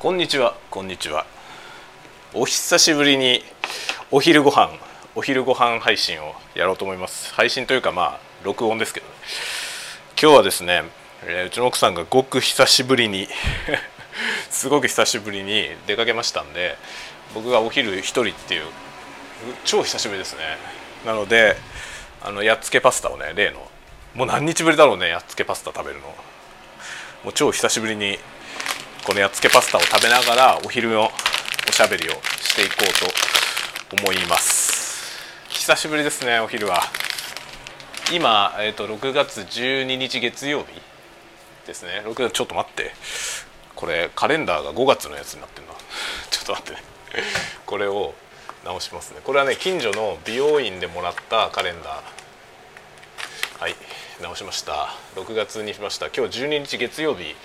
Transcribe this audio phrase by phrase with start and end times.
[0.00, 0.54] こんにちは。
[0.70, 1.26] こんにちは。
[2.32, 3.42] お久しぶりに
[4.12, 4.70] お昼ご飯
[5.16, 7.34] お昼ご飯配信をやろうと思います。
[7.34, 9.06] 配信というかまあ録音ですけど。
[9.06, 9.12] ね
[10.22, 10.84] 今日はですね、
[11.24, 13.26] えーうちの奥さんがごく久しぶりに
[14.50, 16.78] すごく久しぶりに出かけましたんで
[17.34, 18.66] 僕がお昼一人っていう
[19.64, 20.58] 超久しぶりですね。
[21.06, 21.56] なので
[22.22, 23.68] あのやっつけパスタをね例の
[24.14, 26.06] もう何日ぶりだろうねやっつけパスタ食べるの。
[27.24, 28.16] もう超久しぶりに
[29.04, 31.10] このやっつけパスタを食べながらお昼の
[31.68, 35.18] おしゃべりをしていこうと思います。
[35.48, 36.82] 久しぶりですねお昼は。
[38.12, 40.80] 今、えー、と6月12日月曜日
[41.66, 42.02] ですね。
[42.04, 42.92] 6月ちょっと待って。
[43.74, 45.74] これカレンダーが5月のやつになってるな。
[46.30, 46.72] ちょっと待って。
[46.72, 46.82] ね
[47.64, 48.14] これを
[48.64, 49.20] 直しますね。
[49.24, 52.02] これはね近所の美容院でもらったカレンダー。
[53.60, 53.74] はい
[54.20, 54.94] 直しました。
[55.14, 56.06] 6月にしました。
[56.06, 57.36] 今日12日月曜日。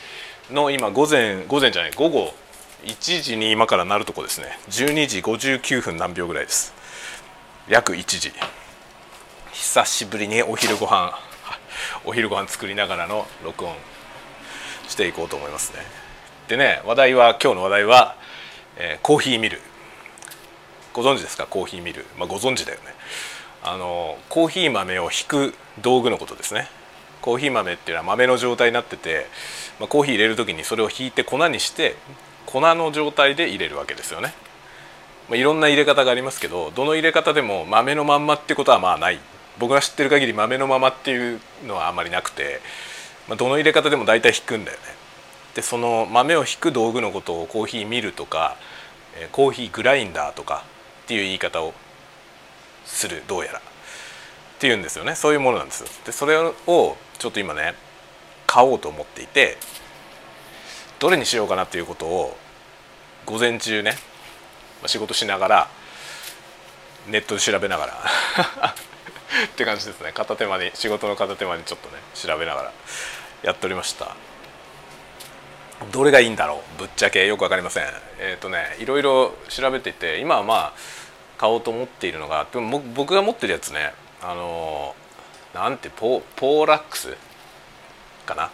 [0.52, 2.34] の今午前午前じゃない午後
[2.84, 4.58] 1時に今からなるとこですね。
[4.70, 6.74] 12時59分何秒ぐらいです。
[7.70, 8.34] 約1時。
[9.54, 11.18] 久しぶりにお昼ご飯
[12.04, 13.76] お昼ご飯作りながらの録音。
[14.90, 15.80] していこうと思いますね。
[16.50, 18.16] でね話題は今日の話題は、
[18.76, 19.62] えーコーヒーミル。
[20.94, 21.48] ご存知ですか？
[21.48, 22.94] コーヒーミル、まあ、ご存知だよね。
[23.64, 26.68] あのコーヒー豆をひく道具のことですね。
[27.22, 29.28] コーヒー豆っていうのは豆の状態になってて、
[29.80, 31.96] まあ、コーヒー入れる時にそれをひいて粉にして
[32.46, 34.34] 粉の状態で入れるわけですよね、
[35.30, 39.20] まあ、いろんな入れ方がありますけどどの入れ方でも豆のまんまってことはまあない。
[39.60, 42.60] 僕が知ってる限り豆のままっていうのはあんまりなくて、
[43.28, 44.84] まあ、どの入れ方でも大体ひくんだよね。
[45.54, 48.58] でその豆をひく道具のことをコーヒーミルとか
[49.32, 50.66] コーヒーグラインダーとか
[51.04, 51.76] っていう言い方を
[52.86, 53.60] するどうやら。
[53.60, 53.62] っ
[54.58, 55.14] ていうんですよね。
[55.14, 56.54] そういうものなんですでそれを
[57.20, 57.76] ちょっと今ね
[58.54, 59.58] 買おうと思っていて
[61.00, 62.38] どれにしようかなっていうことを
[63.26, 63.96] 午前中ね
[64.86, 65.68] 仕事しながら
[67.10, 67.94] ネットで調べながら
[69.48, 70.12] って感じですね。
[70.14, 72.72] 片手間に仕事の片手間にちょっとね調べながら
[73.42, 74.16] やっておりました。
[75.92, 76.80] どれがいいんだろう？
[76.80, 77.86] ぶっちゃけよく分かりません。
[78.20, 80.74] えっ、とねいろいろ調べていて今はまあ
[81.40, 84.96] 買おうと思っているのがでも僕僕が持ってるやつねあの
[85.56, 87.18] なんてポーラックス？
[88.24, 88.52] かな。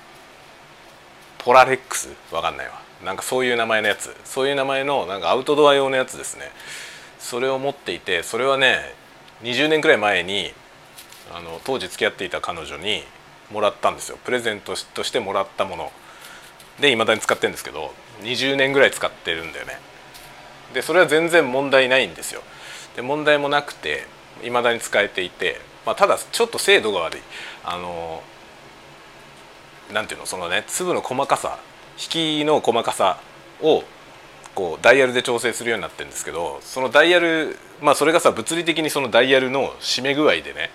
[1.38, 2.10] ポラレックス？
[2.32, 2.74] わかんないわ。
[3.04, 4.16] なんかそういう名前のやつ。
[4.26, 6.52] そういう名前のなんかアウトドア用のやつですね。
[7.20, 8.96] それを持っていてそれはね
[9.44, 10.52] 20年くらい前に
[11.34, 13.04] あの当時付き合っていた彼女に
[13.52, 14.18] もらったんですよ。
[14.24, 15.92] プレゼントとしてもらったもの。
[16.80, 19.80] で未だに使ってるんですけど20年ぐらい使ってるんだよね。
[20.74, 22.42] でそれは全然問題ないんですよ。
[22.96, 24.06] で問題もなくて
[24.42, 27.22] 未だに使えていて、まあ、ただちょっと精度が悪い。
[27.64, 28.24] あの
[29.94, 31.60] なんていうのそのね粒の細かさ
[31.98, 33.20] 引きの細かさ
[33.62, 33.84] を
[34.56, 40.70] こうダイヤルで調整するようになってるんですけどそのダイヤルまあそれがさ物理的にそのダイヤルの締め具合でね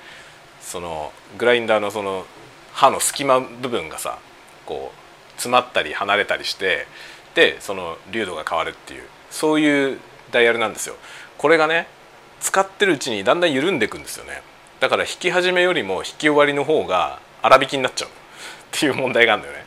[0.61, 2.25] そのグラインダーのその
[2.73, 4.19] 刃の隙間部分がさ
[4.67, 6.87] こう詰まったり離れたりして
[7.35, 9.99] でその流度が変わるっていうそういう
[10.31, 10.97] ダイヤルなんですよ。
[11.39, 11.87] これがね
[12.41, 14.43] 使ってるうちにだんだん緩んでいくんですよね
[14.79, 18.09] だから引き始めよりも引き終わりの方が粗引きになっちゃう
[18.75, 19.65] っていう問題があるんだよね。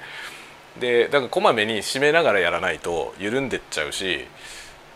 [0.79, 4.25] でだからこまめに締めながらやらないと緩んでっちゃうし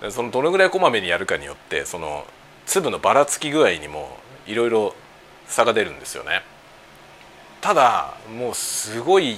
[0.09, 2.25] そのどのぐらいこまめにやるかによってその
[2.65, 4.95] 粒のばらつき具合にもいろいろ
[5.47, 6.43] 差が出るんですよね。
[7.61, 9.37] ただもうすごい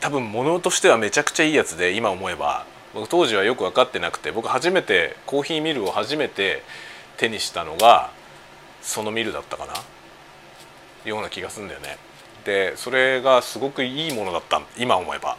[0.00, 2.70] 多分物としてはめちゃくちゃいいやつで今思えば。
[2.94, 6.62] 僕当時はよく分かってなくて僕初めてコーヒーミルを初めて
[7.16, 8.10] 手にしたのが
[8.82, 9.72] そのミルだったかな？
[11.06, 11.96] ような気がするんだよね。
[12.44, 15.36] でそれがすごくいいものだった今思えば。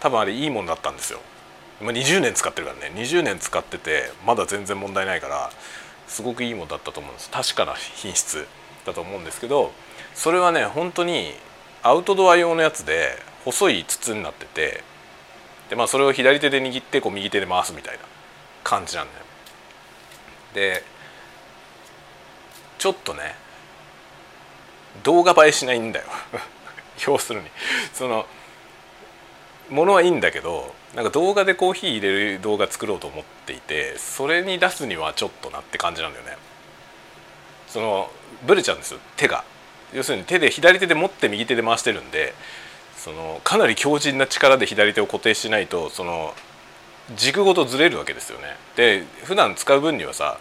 [0.00, 1.20] 多分あれいいものだったんですよ。
[1.80, 2.92] まあ20年使ってるからね。
[2.96, 5.50] 20年使っててまだ全然問題ないから
[6.08, 7.30] すごくいいものだったと思うんです。
[7.30, 8.46] 確かな品質
[8.86, 9.72] だと思うんですけど
[10.14, 11.34] それはね本当に
[11.82, 14.82] アウトドア用のやつで細い筒になってて
[15.68, 18.00] でまあそれを左手で握ってこう右手で回すみたいな
[18.64, 19.24] 感じなんだよ。
[20.54, 20.82] で
[22.78, 23.34] ちょっとね
[25.02, 26.06] 動画映えしないんだよ。
[27.06, 27.48] 要するに。
[27.92, 28.26] その
[29.70, 36.36] ものはいいんだけどなんか動画でコーヒー入れる動画作ろうと思っていてそれに出すにはちょっとなって感じなんだよね。
[37.68, 38.10] その
[38.46, 39.00] ブレちゃうんですよ。
[39.16, 39.44] 手が。
[39.92, 42.34] 要するに手で左手で持って右手で回してるんで
[42.96, 46.34] そのかなり強靭な力で左手を固定しないとその
[47.16, 48.56] 軸ごとずれるわけですよね。
[48.76, 50.38] で普段使う分にはさ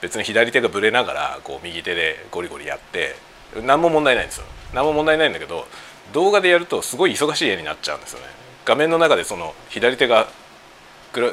[0.00, 3.16] 別に左手がぶれながらこう右手でゴリゴリやって
[3.60, 4.44] 何も問題ないんですよ。
[4.72, 5.66] 何も問題ないんだけど
[6.12, 8.26] 動画でやるとすごい忙しい絵になっちゃうんですよね。
[8.64, 10.28] 画面の中でその左手が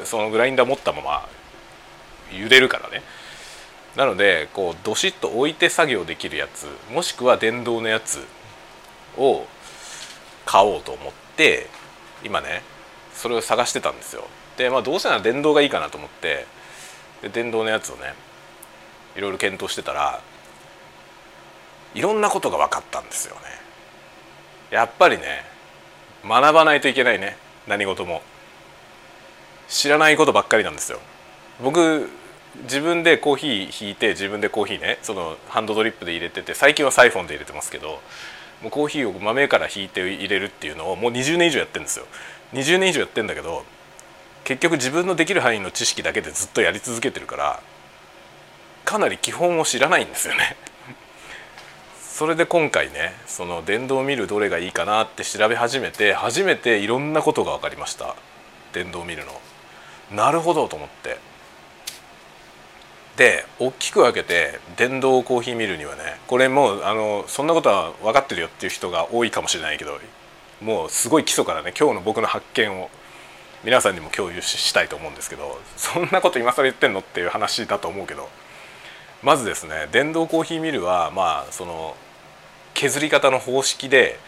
[0.04, 1.28] そのグラインダー持ったまま
[2.30, 3.02] 茹でるからね。
[3.96, 8.24] なのでこうどしっと置いて作業できるやつもしくは電動のやつ
[9.16, 9.46] を
[10.46, 11.68] 買おうと思って
[12.24, 12.62] 今ね
[13.14, 14.24] それを探してたんですよ。
[14.56, 16.46] でまあどうせなら電動がいいかなと思って
[17.22, 18.14] で電動のやつをね
[19.16, 20.20] いろいろ検討してたら
[21.94, 23.40] いろんなことが分かったんですよね。
[24.70, 25.44] やっぱりね
[26.24, 27.36] 学ばないといけないね。
[27.66, 28.22] 何事も。
[29.68, 30.98] 知らないことばっかりなんですよ。
[31.62, 32.10] 僕
[32.64, 38.00] 自分でコーヒー引いて自分でコーヒーねそのハンドドリップで入れてて最近はサイフォンで入れてますけど
[38.60, 42.06] もうコーヒーを豆から引いて入れるっていうのをもう20年以上やってるんですよ。
[42.52, 43.64] 20年以上やってんだけど
[44.42, 47.62] 結局自分のできる範囲の知識だけでずっとやり続けてるから
[48.84, 50.56] かなり基本を知らないんですよね。
[52.20, 58.14] それで今回ねその電動ミルどれがいいかなって調べ始めて初めていろんなことが分かりました。
[58.74, 59.40] 電動ミルの。
[60.14, 61.16] なるほどと思って。
[63.16, 69.98] で大きく分けて電動コーヒーミルにはねこれもうあのそんなことは分かってるよっていう人が多いかもしれないけど
[70.60, 72.90] もうすごい基礎からね今日の僕の発見を
[73.64, 78.28] 皆さんにも共有したいと思うんですけどそんなこと今更言ってんのっていう話だと思うけど
[79.22, 81.96] まずですね電動コーヒーミルはまあその
[82.74, 84.18] 削り方の方式で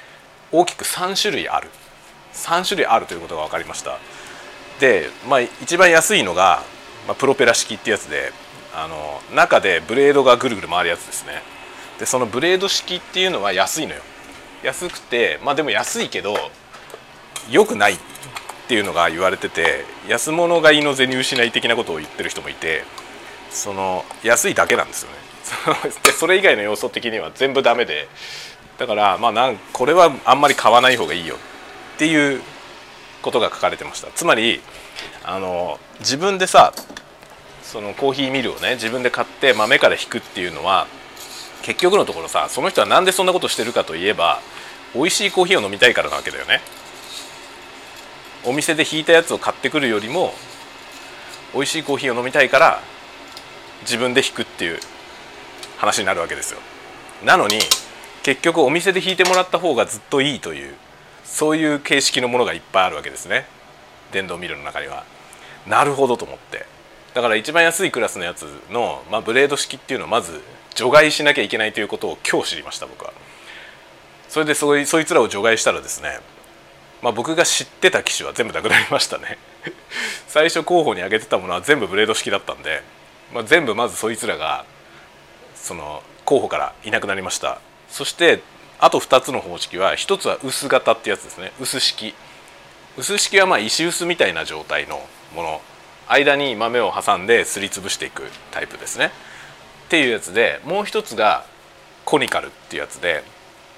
[0.50, 1.68] 大きく3種類ある。
[2.34, 3.98] 3種類あるということが分かりました。
[4.80, 6.62] でまあ一番安いのが、
[7.06, 8.32] まあ、プロペラ式ってやつで
[8.74, 11.42] あの中でブレードがぐるぐる回るやつですね。
[11.98, 14.00] でそのブレード式っていうのは安いのよ。
[14.62, 16.36] 安くてまあでも安いけど
[17.50, 17.98] 良くないっ
[18.68, 22.84] ていうのが言われてて安物がいの銭失い的なことを言ってる人もいて
[23.50, 25.16] その安いだけなんですよね。
[26.02, 28.08] でそれ以外の要素的には全部ダメで
[28.78, 32.42] だからまあなんこれはあんまり買わない方がいいよっていう
[33.20, 34.08] ことが書かれてました。
[34.14, 34.60] つまり
[35.24, 36.72] あの自分でさ
[37.62, 40.86] そのコーヒーミルをね自分で買って豆から引くっていうのは
[41.62, 44.40] 結局のところさその人は何でそんなことしてるかといえば
[44.94, 46.60] 美味しいコーヒーを飲みたいからなわけだよね。
[48.44, 50.34] お店で引いたやつを買ってくるよりも
[51.54, 52.80] 美味しいコーヒーを飲みたいから
[53.82, 54.80] 自分で引くっていう。
[55.82, 56.60] 話になるわけですよ。
[57.24, 57.58] なのに
[58.22, 60.74] 結局お店で引いてもらった方がずっといいという
[61.24, 63.46] そういう形式のものがいっぱいあるわけですね。
[64.12, 65.04] 電動ミルの中には。
[65.66, 66.66] なるほどと思って。
[67.14, 70.40] だから一番安いクラスのやつの、まあ、ブレード式っていうのをまず
[70.74, 73.12] 除外しなきゃいけないということを今日知りました僕は。
[74.28, 76.20] それでそいそいつらを除外したらですね
[77.02, 79.36] まあ、僕が知ってた機種は全部なくなりましたね。
[80.28, 82.82] 最初候補に挙げてたものは全部ブレード式だったんで、
[83.34, 84.64] まあ、全部まずそいつらが
[85.62, 87.60] その候補からいなくなりました。
[87.88, 88.42] そして
[88.78, 91.52] あと2つの方式は1つは薄型ってやつですね。
[91.60, 92.14] 薄式。
[92.98, 95.00] 薄式はまあ石臼みたいな状態の
[95.34, 95.60] もの。
[96.08, 99.12] 間に豆を挟んですりつぶしていくタイプですね。
[99.86, 101.44] っていうやつでもう一つが
[102.04, 103.22] コニカルっていうやつで。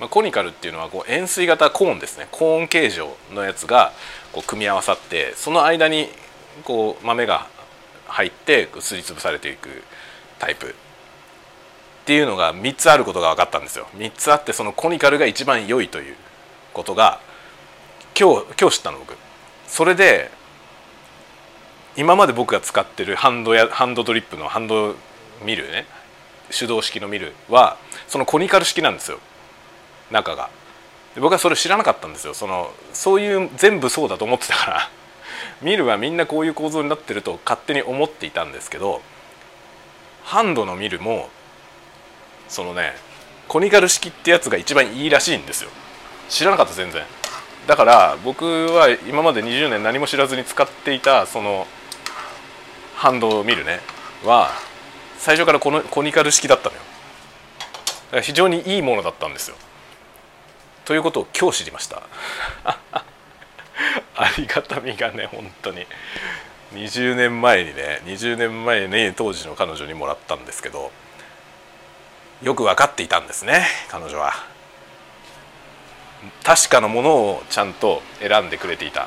[0.00, 2.26] まあ、コニカルっていうのはこう円錐型コーンですね。
[2.32, 3.92] コーン形状のやつが
[4.32, 6.08] こう組み合わさってその間に
[6.64, 7.46] こう豆が
[8.06, 9.84] 入ってすりつぶされていく
[10.40, 10.74] タイプ。
[12.04, 13.86] っていうのが3つあることが分かったんですよ。
[13.96, 16.16] 3つあってそのコニカルが一番良いという
[16.74, 17.18] ことが
[18.18, 19.16] 今日今日知ったの僕。
[19.66, 20.30] それで
[21.96, 24.94] 今まで僕が使ってるハンドやハンドドリップのハンド
[25.42, 25.86] ミルね
[26.50, 29.18] 手動式のミルはそのコニカル式なんですよ。
[30.10, 30.50] 中が。
[31.18, 32.34] 僕はそれ知らなかったんですよ。
[32.34, 34.90] そのそういう全部そうだと思ってたから。
[35.62, 39.00] ミルはみんなこういう構造になってると勝手に思っていたんですけど
[40.22, 41.30] ハンドのミルも
[42.48, 42.92] そのね
[43.48, 45.70] コニカル式ってやつが一番いいらしいんですよ。
[46.28, 47.02] 知らなかった全然。
[47.66, 51.66] だから僕は今まで20年何も知らずに使っていたその
[52.96, 53.80] ハンドミルね。
[54.24, 54.50] は
[55.18, 56.80] 最初からこのコニカル式だったのよ。
[56.80, 59.56] だから非常にいいものだったんですよ。
[60.84, 62.02] ということを今日知りました。
[64.16, 65.86] ありがたみがね本当に。
[66.72, 70.90] 20年前にね20年前に当時の彼女にもらったんですけど。
[72.44, 74.32] よく分かっていたんですね彼女は。
[76.42, 79.06] 確かなものをちゃんと選んでくれていた。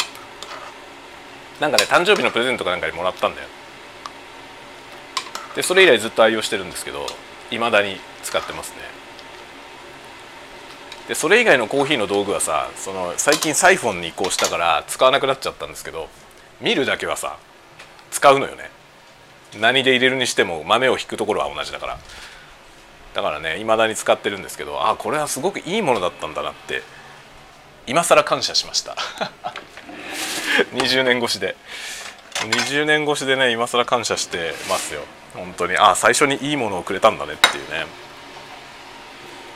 [1.59, 3.47] なんかね誕生日のプレゼントかなんかにもらったんだよ。
[5.55, 7.05] でそれ以来ずっと愛用してるんですけど
[7.51, 8.77] いまだに使ってますね。
[11.07, 16.09] でそれ以外のコーヒーの道具はさその最近サイフォンに移行したから使わなくなっちゃったんですけど
[16.59, 17.37] 見るだけはさ
[18.09, 18.71] 使うのよね。
[19.59, 21.99] 何で入れるにしても豆を引くところは同じだから。
[23.17, 26.83] だからね未だに使ってるんですけどあこれはすごくいいものだったんだなって
[27.87, 28.95] 今更感謝しました。
[30.73, 31.55] 20年越しで。
[32.41, 35.01] 20年越しでね今更感謝してますよ。
[35.33, 35.77] 本当に。
[35.77, 37.87] あ最初にいいものをくれたんだねっていうね。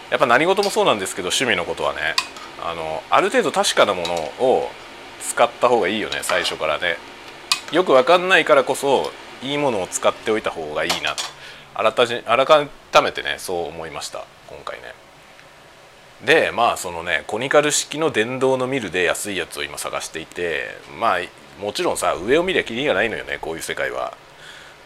[0.10, 2.15] やっぱ何事もそうなんですけど趣味のことはね。
[2.63, 4.72] あのある程度確かなものを
[5.22, 6.98] 使った方がいいよね最初からね。
[7.72, 9.12] よく分かんないからこそ
[9.44, 11.12] いいものを使っておいた方がいいな。
[11.12, 11.40] って
[11.75, 14.94] 改めてねそう思いました今回ね。
[16.25, 21.20] でまあそのねコニカル式の電動のミルで安いやつを今探していてまあ
[21.60, 24.16] もちろんさ上を見りゃきりがないのよねこういう世界は。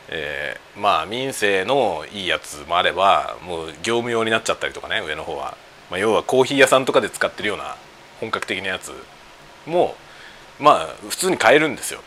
[0.08, 5.58] えー、まあ民生のいいやつもあればもう業務用になっちゃったりとかね上の方は、
[5.90, 7.76] まあ、要はコーヒー屋さんとかで使ってるような
[8.20, 8.92] 本格的なやつ
[9.66, 9.96] も
[10.60, 12.02] まあ普通に買えるんですよ。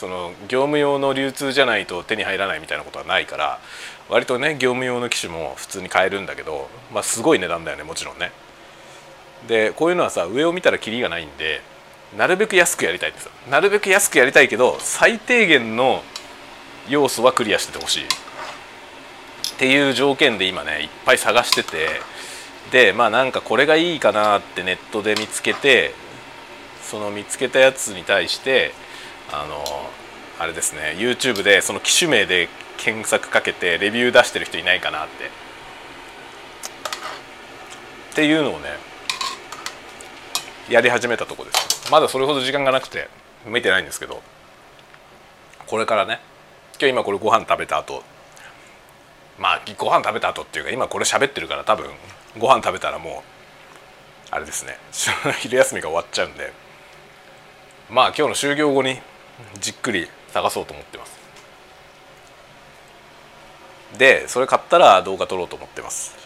[0.00, 3.60] その業務用の流通じゃないと手に入らないみたいなことはないから
[4.08, 8.32] 割とね業務用の機種も普通に買えるんだけど、まあ、すごい値段だよねもちろんね。
[9.46, 11.60] でこういうのはさ上を見たらキリがないんで
[12.16, 13.30] なるべく安くやりたいんですよ。
[13.50, 16.02] なるべく安くやりたいけど最低限の
[16.88, 18.04] 要素はクリアしててほしい。
[18.04, 18.06] っ
[19.58, 21.88] ていう条件で今ねいっぱい探してて
[22.72, 25.92] でまあなんかこれがいいかなってネットで見つけて
[26.82, 28.72] その見つけたやつに対して
[29.32, 29.64] あの
[30.38, 35.50] あれですね YouTube でその機種名で検索かけてレビュー出してる人いないかなって。
[38.10, 38.68] っていうのをね
[40.68, 41.90] やり始めたとこです。
[41.92, 43.08] まだそれほど時間がなくて
[43.46, 44.22] 見てないんですけど
[45.66, 46.20] これからね
[46.78, 48.02] 今日今これご飯食べた後
[49.38, 51.86] まあご飯食べた後っていうか今これ喋ってるから多分
[52.38, 53.14] ご飯食べたらもう
[54.30, 54.78] あれですね
[55.40, 56.52] 昼休みが終わっちゃうんで
[57.88, 59.00] まあ今日の就業後に
[59.60, 61.18] じっくり探そうと思ってます。
[63.98, 66.16] でそれ買ったら動画撮ろうと思ってます。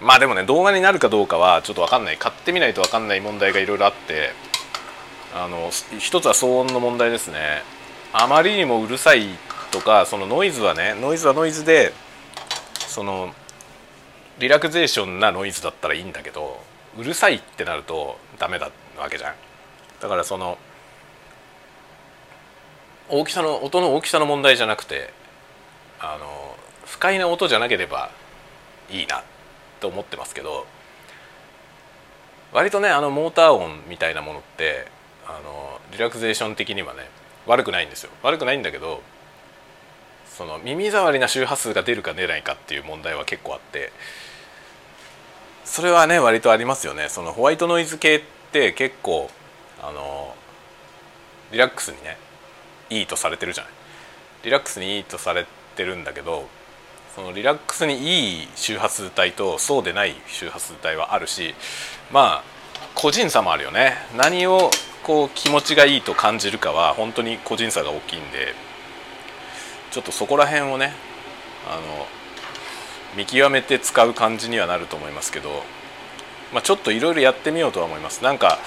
[0.00, 2.16] まあでもね動画になるかどうかはちょっと分かんない。
[2.16, 4.32] 買ってみないと分かんない問題がいろいろあって
[5.34, 7.62] あの一つは騒音の問題ですね。
[8.12, 9.28] あまりにもうるさい
[9.70, 11.92] とかそのノイズはねノイズはノイズで
[12.76, 13.34] その
[14.38, 16.60] リラクゼーションなノイズだったらいいんだけど
[16.96, 19.34] うるさいってなるとダメだわけじゃん。
[20.00, 20.58] だからその
[23.08, 25.12] 大きさの音の大きさの問題じゃなくて
[26.00, 26.56] あの
[26.86, 28.10] 不快な音じゃなければ
[28.90, 29.22] いいな
[29.80, 30.66] と思ってますけど
[32.52, 34.86] 割とねあのモーター音みたいなものって
[35.26, 37.08] あのリラクゼーション的にはね
[37.46, 38.10] 悪くないんですよ。
[38.22, 39.02] 悪くないんだけど
[40.26, 43.92] その耳障りな周波数が出るか出ないかっていう問題は結構あって
[45.64, 47.08] それはね割とありますよね。
[47.08, 49.30] そのホワイトノイズ系って結構
[49.82, 50.34] あの
[51.52, 52.16] リラックスにね
[52.98, 53.72] いいとされてるじゃない。
[54.44, 56.46] リラックスにいいとされてるんだけど
[57.14, 61.54] そのリラックスにいい周波数帯とそうでない周波数帯はあるし
[62.12, 62.44] まあ
[62.94, 63.94] 個人差もあるよね。
[64.16, 64.70] 何を
[65.02, 68.54] こう気持ちがいいと感じるかは本当に個人差が大きいんで
[69.90, 70.92] ちょっとそこら辺をね
[71.68, 72.06] あの
[73.16, 75.62] 見極めて使う感じにはなると思いますけど、
[76.52, 78.24] まあ、ちょっといろいろやってみようとは思います。
[78.24, 78.58] なんか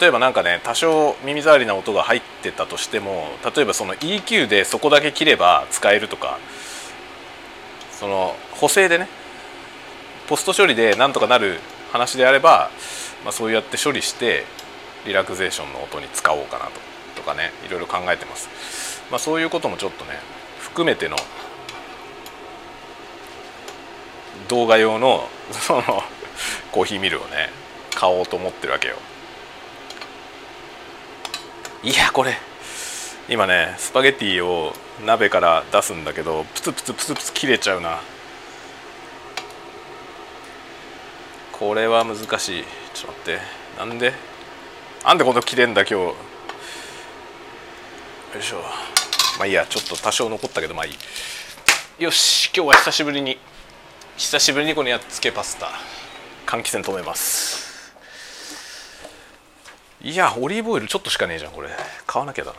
[0.00, 6.38] 例えば何かね多少耳障りな音が入っってたとしても例えばその EQ でそこだけ切れば使えるとか
[7.90, 9.08] その補正でね
[10.28, 11.58] ポスト処理でなんとかなる
[11.90, 12.70] 話であれば、
[13.24, 14.44] まあ、そうやって処理して
[15.06, 16.70] リラクゼーションの音に使おうかなと
[17.16, 20.12] とかねいろいろ考えてます、まあ、そういうこともちょっとね
[20.60, 21.16] 含めての
[24.48, 25.82] 動画用のその
[26.70, 27.50] コーヒーミルをね
[27.94, 28.96] 買おうと思ってるわけよ。
[31.84, 32.36] いやこれ。
[33.28, 34.72] 今ねスパゲティを
[35.06, 38.00] 鍋から出すんだけどプツプツプツプツ切れちゃうな。
[41.52, 42.64] これは難しい。
[42.94, 43.40] ちょっと待って。
[43.78, 44.12] なんで？
[45.04, 45.94] なんでこんな切れんだ今日？
[45.94, 46.14] よ
[48.40, 48.56] いしょ。
[49.38, 49.64] まあいいや。
[49.66, 50.92] ちょっと多少残ったけどまあいい。
[52.02, 52.50] よし。
[52.54, 53.38] 今日は久しぶりに。
[54.16, 55.70] 久しぶりにこのやっつけパスタ。
[56.46, 57.67] 換気扇止めます。
[60.00, 61.70] いやオリーブオイルちょっとしかねえじゃんこれ。
[62.06, 62.56] 買わなきゃだな。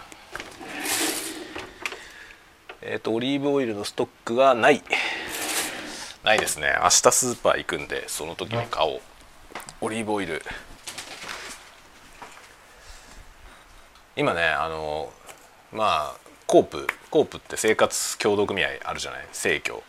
[2.82, 4.84] えっ、ー、とオリーブオイルのストックがない。
[6.24, 6.76] ないですね。
[6.82, 9.02] 明日スーパー行くんでその時に買おう。
[9.80, 10.42] オリーブオイル。
[14.18, 15.14] 今ねあの
[15.72, 16.16] まあ
[16.46, 19.28] コープコープって生活協同組合あるじゃない？
[19.32, 19.82] 生協。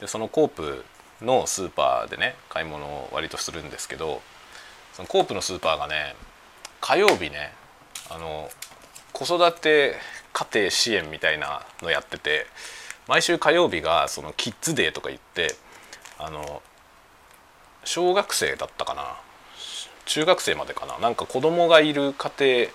[0.00, 0.84] でそのコープ
[1.22, 4.22] のスーパーでね買い物を割とするんですけど
[4.92, 6.16] そのコープのスーパーがね
[6.86, 7.50] 火曜日ね
[8.10, 8.48] あの
[9.12, 9.96] 子育て
[10.32, 12.46] 家庭支援みたいなのやってて
[13.08, 15.56] 毎週火曜日がそのキッズデーとか言って
[16.16, 16.62] あの
[17.82, 19.16] 小学生だったかな
[20.04, 22.70] 中学生までかななんか子供がいる家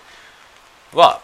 [0.92, 1.22] 庭は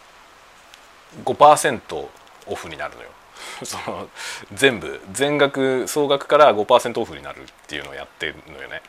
[1.26, 2.06] 5%
[2.46, 3.10] オフになるのよ。
[3.64, 4.08] その
[4.54, 8.80] 全部全額総額から5%オフになるっていうのをやってるのよね。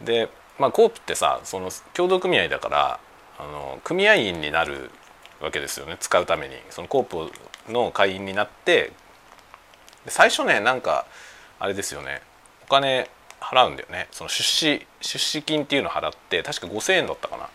[0.00, 0.28] で
[0.58, 3.00] まあコープってさその協同組合だから
[3.38, 4.90] あの組合員になる
[5.40, 5.96] わけですよね。
[6.00, 6.56] 使うために。
[6.70, 8.92] そのコープの会員になって
[10.06, 11.06] 最初ねなんか
[11.58, 12.22] あれですよね。
[12.66, 14.08] お金払うんだよね。
[14.10, 17.48] その出資出資金っていうのを払って確か5,000円だったかな。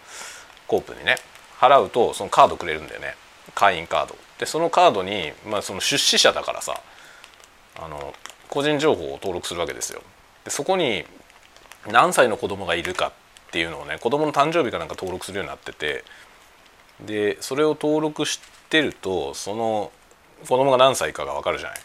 [0.67, 1.17] コープにね。
[1.59, 3.15] 払うとそのカードくれるんだよね。
[3.55, 4.15] 会員カード。
[4.39, 6.79] でそのカードに、まあ、その出資者だからさ
[7.79, 8.13] あの
[8.49, 10.01] 個人情報を登録するわけですよ。
[10.43, 11.05] でそこに
[11.87, 13.11] 何歳の子供がいるか
[13.51, 16.05] っていうのをね子供の誕生日かなんか登録するようになってて
[17.05, 18.39] でそれを登録し
[18.69, 19.91] てるとその
[20.47, 21.79] 子供が何歳かが分かるじゃない。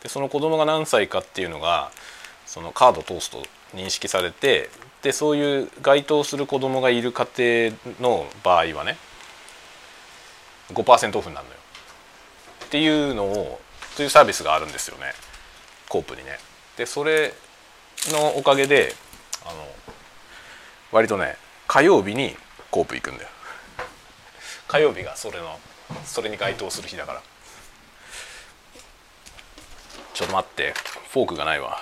[0.00, 1.90] でその子供が何歳かっていうのが
[2.46, 3.42] そのカード通すと
[3.74, 4.70] 認識されて
[5.02, 8.96] でそういう該当する子供がいる家庭の場合はね
[10.72, 11.60] 5%オフになるのよ
[12.64, 13.60] っていうのを
[13.96, 15.12] というサービスがあるんですよね
[15.88, 16.38] コープにね。
[16.76, 17.34] でそれ
[18.12, 18.94] のおかげで
[19.44, 19.66] あの
[20.92, 22.36] 割とね火曜日に
[22.70, 23.28] コープ行くんだよ。
[24.66, 25.58] 火曜日がそれの
[26.04, 27.22] それに該当する日だから。
[30.14, 30.74] ちょっと待って
[31.10, 31.78] フォークがないわ。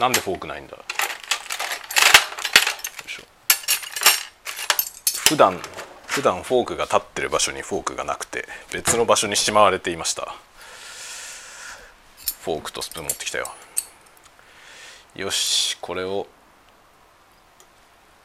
[0.00, 0.76] なんでフォークないんだ？
[5.28, 5.60] 普段
[6.06, 10.34] 普段フォークが立ってる場所にフォークがなくて別の場所にしまわれていました
[12.40, 13.52] フォークとスプーン持ってきたよ
[15.14, 16.26] よしこれを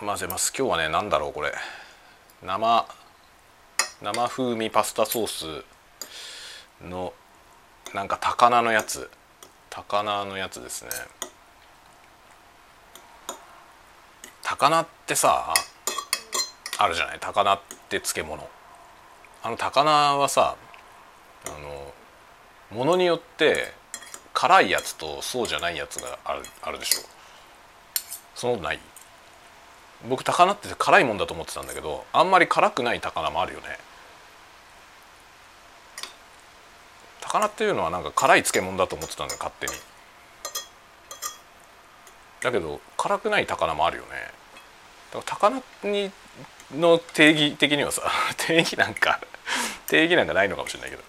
[0.06, 0.54] 混ぜます。
[0.58, 1.54] 今日はね何だろうこれ。
[2.46, 2.86] 生
[4.02, 7.14] 生風味パスタソースの
[7.94, 9.10] なんか高菜のやつ。
[9.70, 10.92] 高菜のやつですね。
[14.44, 15.54] 高菜ってさ
[16.78, 17.18] あるじゃない？
[17.20, 18.50] 高菜って漬物。
[19.42, 20.56] あの高菜はさ
[21.48, 21.94] あの
[22.78, 23.74] ものによって
[24.34, 27.02] 辛いやつとそうじゃないやつがあるあるでしょ。
[28.36, 28.80] そのことない？
[30.06, 33.66] 僕高菜って辛いもんだと思ってたんだけどあんまり辛くない高菜もあるよね。
[37.22, 39.74] 高菜っていうのはなんか辛い漬物だと思ってたんだよ勝手に。
[42.42, 44.10] だけど辛くない高菜もあるよね。
[45.13, 46.12] だから高菜に
[46.76, 48.04] の定義的にはさ
[48.38, 49.20] 定義なんか
[49.88, 51.04] 定義なんかないのかもしれないけど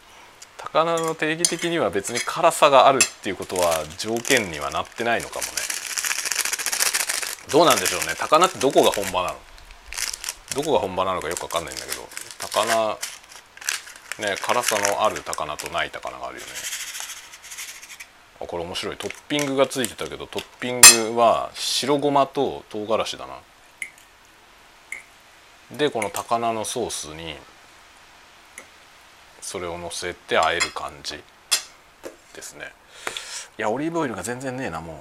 [0.58, 5.73] 高菜の定義的には別に辛さがあるっていうことは条件にはなってないのかもね。
[7.50, 8.14] どうなんでしょうね。
[8.18, 9.38] 高菜ってどこが本場なの？
[10.56, 12.08] どこが本場なのかよく分かんないんだけど。
[12.40, 12.98] 高菜
[14.28, 16.46] ね辛さのある高菜とない高菜があるよね。
[18.40, 18.96] あこれ面白い。
[18.96, 23.38] トッピングがついてたけどトッピングは白ごまと唐辛子だな。
[25.76, 27.36] でこの高菜のソースに
[29.40, 31.22] それをのせて和える感じ
[32.34, 32.72] ですね。
[33.58, 34.96] いやオリーブオイルが全然ねえなもう。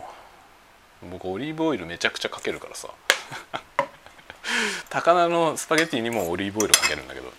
[1.12, 2.90] 僕オリーブオイルめちゃくちゃかけるからさ。
[4.90, 7.34] 高菜のスパゲッティにもオリーブオイルかけるんだけど。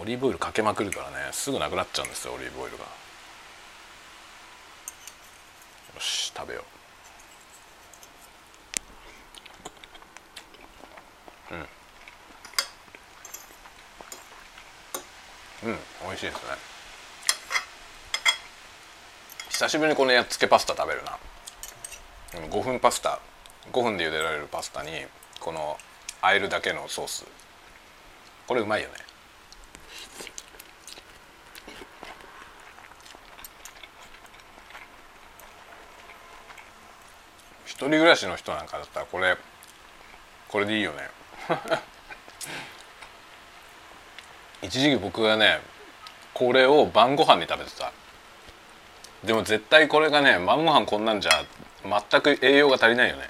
[0.00, 1.28] オリーブオイルかけまくるからね。
[1.32, 2.84] すぐなくなっちゃうんですよオリーブオイルが。
[2.84, 2.90] よ
[6.00, 6.64] し食べよ
[11.50, 11.54] う。
[11.54, 11.60] うん。
[15.70, 16.75] うん美味しいですね。
[19.56, 21.18] 久しぶりにこのやっつけパスタ食べるな。
[22.50, 23.20] 5分パスタ
[23.72, 24.90] 5分で茹でられるパスタに
[25.40, 25.78] この
[26.20, 27.24] あえるだけのソース。
[28.46, 28.96] これうまいよね。
[37.64, 39.38] 一人暮らしの人なんかだったらこれ
[40.48, 41.08] これでいいよね。
[44.60, 45.62] 一時期僕はね
[46.34, 47.90] これを晩ご飯に食べてた。
[49.26, 51.32] でも絶対これがね晩ご飯こんなんじゃ
[51.84, 53.28] 全く栄養が足りないよね。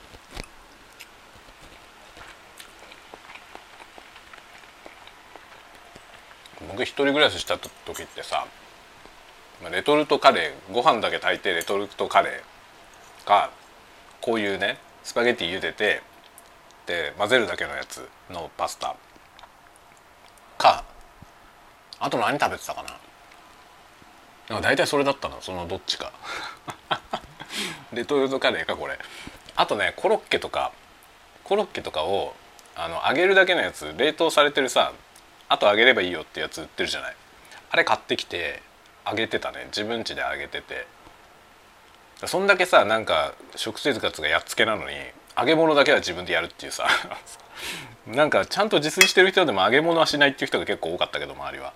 [6.68, 8.46] 僕一人暮らしした時ってさ
[9.72, 13.50] レトルトカレーご飯だけ炊いてレトルトカレーか
[14.20, 16.02] こういうねスパゲッティ茹でて
[16.86, 18.94] で混ぜるだけのやつのパスタ
[20.58, 20.84] か
[21.98, 22.90] あと何食べてたかな？
[24.48, 26.12] なんか大体それだったのそのどっちか。
[27.92, 28.98] レトルトカレーかこれ。
[29.56, 30.72] あとねコロッケとか
[31.44, 32.34] コロッケとかを
[32.74, 34.92] あの揚げるだけのやつ冷凍されてるさ
[35.48, 37.16] あと揚げればいいよってやつ売ってるじゃない。
[37.70, 38.62] あれ買ってきて
[39.06, 39.64] 揚げてたね。
[39.66, 40.86] 自分家で揚げてて。
[42.24, 44.96] そんだけさなんか食生活がやっつけなのに
[45.36, 46.88] 揚げ物だけは自分でやるっていうさ。
[48.06, 51.72] なんかちゃんと自炊してる人でも揚げ物はしないっていう人が結構多かったけど周りは。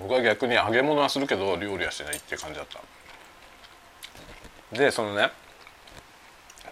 [0.00, 2.80] 僕は逆に揚げ物はするけど料理はしないって感じだった
[4.76, 5.30] でそのね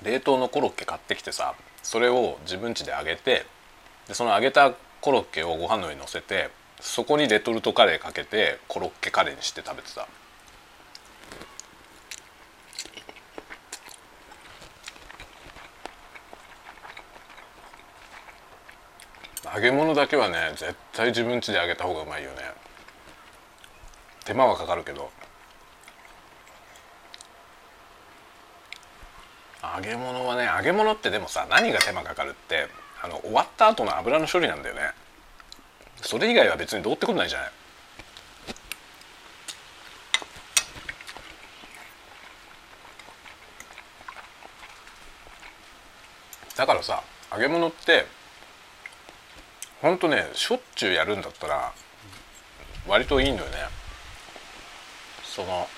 [0.02, 3.44] 冷凍のコロッケ買ってきてさそれを自分家で揚げて
[4.06, 10.06] でその揚げたコロッケをご飯の上に乗せてそこにレトルトカレーかけてコロッケカレーにして食べてた。
[19.54, 22.67] 揚げ物だけはね絶対自分家で揚げた方がうまいよね。
[24.28, 25.10] 手間はかかるけど。
[29.74, 32.68] 揚げ物はね揚げ物ってでもさ何が手間かかるって
[33.02, 34.82] あの終わった後の油の処理なんだよね。
[36.02, 37.50] それ以外は別にどうってことないじゃない。
[46.54, 48.04] だからさ揚げ物って
[49.80, 51.72] ほんとねしょっちゅうやるんだったら
[52.86, 53.77] 割といいんだよね。
[55.38, 55.68] その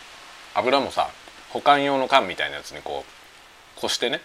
[0.55, 1.11] 油もさ
[1.51, 3.05] 保管用の缶みたいなやつにこ
[3.77, 4.23] うこしてね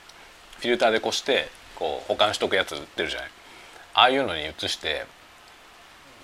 [0.59, 3.29] フィルターでこしてこう保管しとくやつ売ってるじゃない。
[3.95, 5.05] ああいうのに移して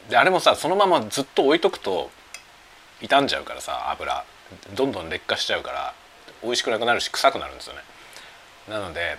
[0.10, 2.10] であれもさそのままずっと置いとくと
[3.02, 4.24] 傷んじゃうからさ油。
[4.76, 5.94] どんどん劣化しちゃうから
[6.42, 7.82] 美味しくなくなるし臭くなるんですよね。
[8.70, 9.18] なので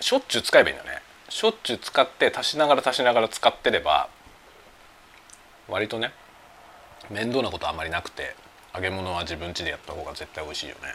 [0.00, 1.02] しょっちゅう使えばいいんだよね。
[1.28, 4.08] しょっちゅう使って足しながら足しながら使ってれば
[5.68, 6.12] 割とね
[7.08, 8.34] 面倒なことあんまりなくて。
[8.78, 10.94] 揚げ物は自分家でやった方が絶対美味しいよね。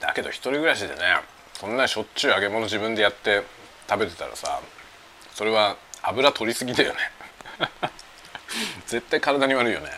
[0.00, 1.00] だけど一人暮らしでね
[1.54, 3.44] そんなしょっちゅう揚げ物自分でやって
[3.88, 4.60] 食べてたらさ
[5.32, 6.98] それは油取りすぎだよね。
[8.86, 9.90] 絶対体に悪いよね。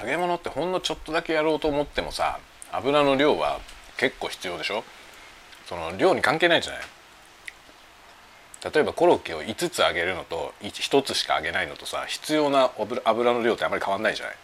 [0.00, 2.38] 揚げ物ってほんのちょっとだけやろうと思ってもさ
[2.72, 3.60] 油の量は
[3.96, 4.84] 結構必要でしょ？
[5.66, 6.82] その量に関係ないじゃない？
[8.72, 12.70] 例えばコロッケを5つ揚げるのと1つしか揚げないのとさ必要な
[13.04, 14.36] 油の量ってあまり変わんないじゃない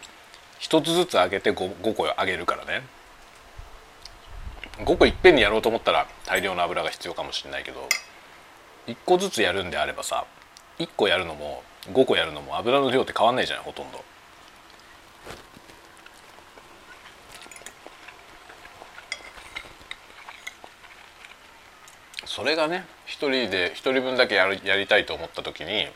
[0.60, 2.82] ？1つずつ揚げて 5, 5個揚げるからね。
[4.78, 7.88] 5個いっぺんにやろうと思ったら大量の油が必要かもしれないけど
[8.86, 10.24] 1個ずつやるんであればさ
[10.78, 11.62] 1個やるのも
[11.92, 13.64] 5個やるのも油の量って変わんないじゃない？
[13.64, 14.02] ほとんど。
[22.34, 25.86] それがね一人で一人分だけやるやりたいと思った時に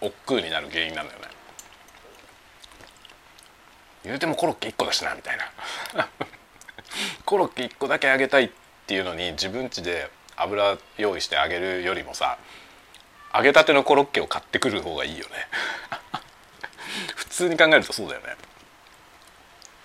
[0.00, 1.26] 億劫になる原因なんだよね。
[4.02, 6.08] 言うてもコロッケ1個だしなみたいな。
[7.26, 8.50] コロッケ1個だけ揚げたいっ
[8.86, 12.38] ていうのに自分家で油用意して揚げるよりもさ
[13.34, 15.48] 揚げたてのコロッケを買ってくる方がいいよね。
[17.16, 18.34] 普通に考えるとそうだよね。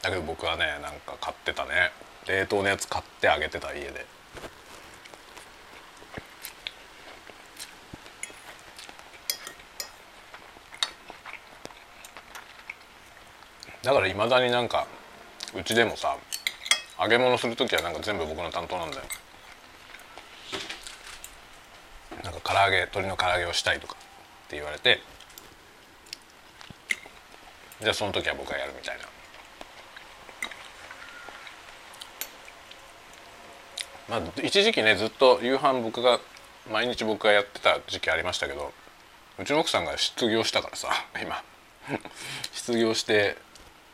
[0.04, 1.92] だけど僕はねなんか買ってたね。
[2.28, 4.21] 冷凍のやつ買って揚げてた家で。
[13.84, 14.88] だからいまだになんか
[15.56, 16.18] うちでもさ
[17.00, 19.04] 揚げ物する時はなんか全部僕の担当なんだよ。
[22.24, 25.02] なんか唐揚げ鶏の唐揚げをしたいとかって言われて
[27.80, 29.06] じゃあその時は僕がやるみたいな。
[34.10, 36.20] まあ一時期ねずっと夕飯僕が
[36.72, 38.72] 毎日僕がやってた時期ありましたけど
[39.40, 40.90] うちの奥さんが失業したからさ
[41.22, 41.44] 今。
[42.52, 43.36] 失業して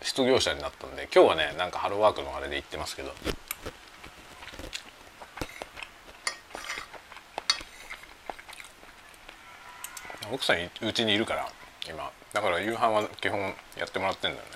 [0.01, 3.13] 失業者になったんで今日はねなんかハローワークのあれで行ってますけど。
[10.29, 11.47] 奥さんうちにいるから
[11.89, 12.11] 今。
[12.33, 13.39] だから夕飯は基本
[13.77, 14.49] やってもらってんだよね。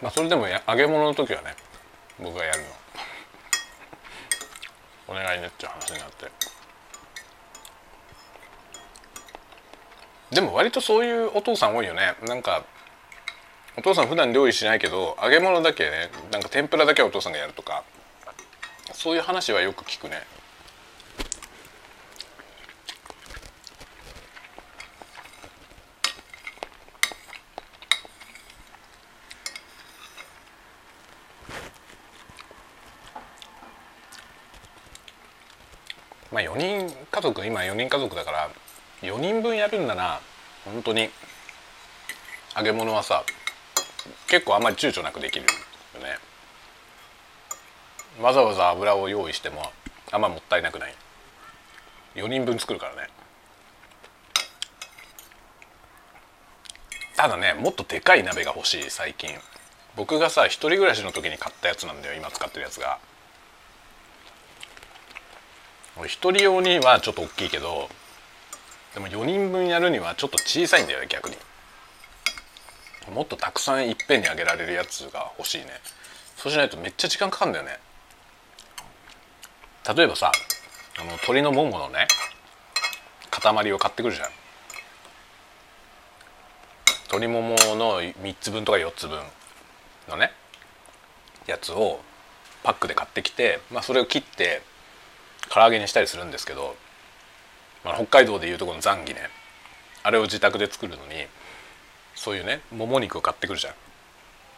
[0.00, 1.56] まあそれでも揚げ物の時はね
[2.20, 2.81] 僕がやるの。
[5.12, 6.30] お願いねっていう話になって。
[10.30, 12.14] でも割とそういうお父さん多いよね。
[12.26, 12.64] なんか
[13.76, 17.84] お父さん普段料理しないけど揚げ物だけねなんか天ぷらだけはお父さんがやるとか
[18.92, 20.22] そういう話はよく聞くね
[36.30, 38.50] まあ4人家族今4人家族だから
[39.00, 40.20] 4人分やるんだな。
[40.64, 41.08] 本当に。
[42.54, 43.24] 揚げ物はさ
[44.28, 45.50] 結構あんまり躊躇なくできるよ
[46.00, 46.18] ね。
[48.20, 49.72] わざわざ油を用意しても
[50.10, 50.94] あんまもったいなくない。
[52.14, 53.08] 4人分作るからね。
[57.16, 59.30] ただねもっとでかい鍋が欲しい最近。
[59.96, 62.98] 僕がさ一人暮らしの時に買ったやつなんだよ今使ってるやつが。
[66.06, 67.88] 一人用にはちょっと大きいけど
[68.94, 71.36] でも4人分やるにはちょっと小さいんだよね逆に。
[73.12, 75.66] もっとたくさんいっぺんにあげられるやつが欲しいね。
[76.36, 77.78] そうしないとめっちゃ時間かかるんだよね。
[79.96, 80.30] 例えばさ
[80.98, 82.06] あの鶏のもものね。
[83.30, 84.28] 塊を買ってくるじゃん。
[87.12, 89.18] 鶏ももの3つ分とか4つ分
[90.08, 90.32] のね
[91.46, 92.00] やつを
[92.62, 94.62] パックで買ってきて、まあ、それを切って
[95.50, 96.76] 唐揚げにしたりするんですけど、
[97.84, 99.20] まあ、北海道でいうとこのザンギね
[100.02, 101.26] あれを自宅で作るのに
[102.14, 103.74] そういうねもも肉を買ってくるじゃん。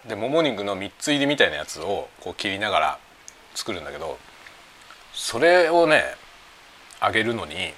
[0.09, 2.99] でもも肉の3つ入りみたいなやつをこう切りながら
[3.55, 4.19] 作るんだけど
[5.15, 6.03] それをね
[7.03, 7.73] 揚げるのに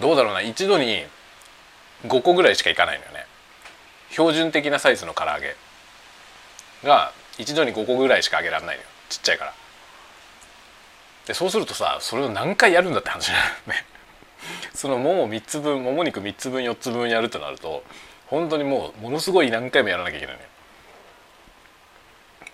[0.00, 1.04] どうだろうな一度に
[2.06, 3.26] 5個ぐらいしかいかないのよね。
[4.10, 5.56] 標準的なサイズの唐揚げ
[6.86, 8.88] が一度に5個ぐらいしか揚げられないのよ。
[9.08, 9.54] ちっちゃいから。
[11.26, 13.34] でそうするとさそれを何回やるんだって話な
[13.66, 13.84] のね
[14.74, 17.82] そのもも3つ分もも肉3つ分4つ分やるとなると
[18.26, 20.48] 本当にもうものすごい何回もやらなきゃいけないね。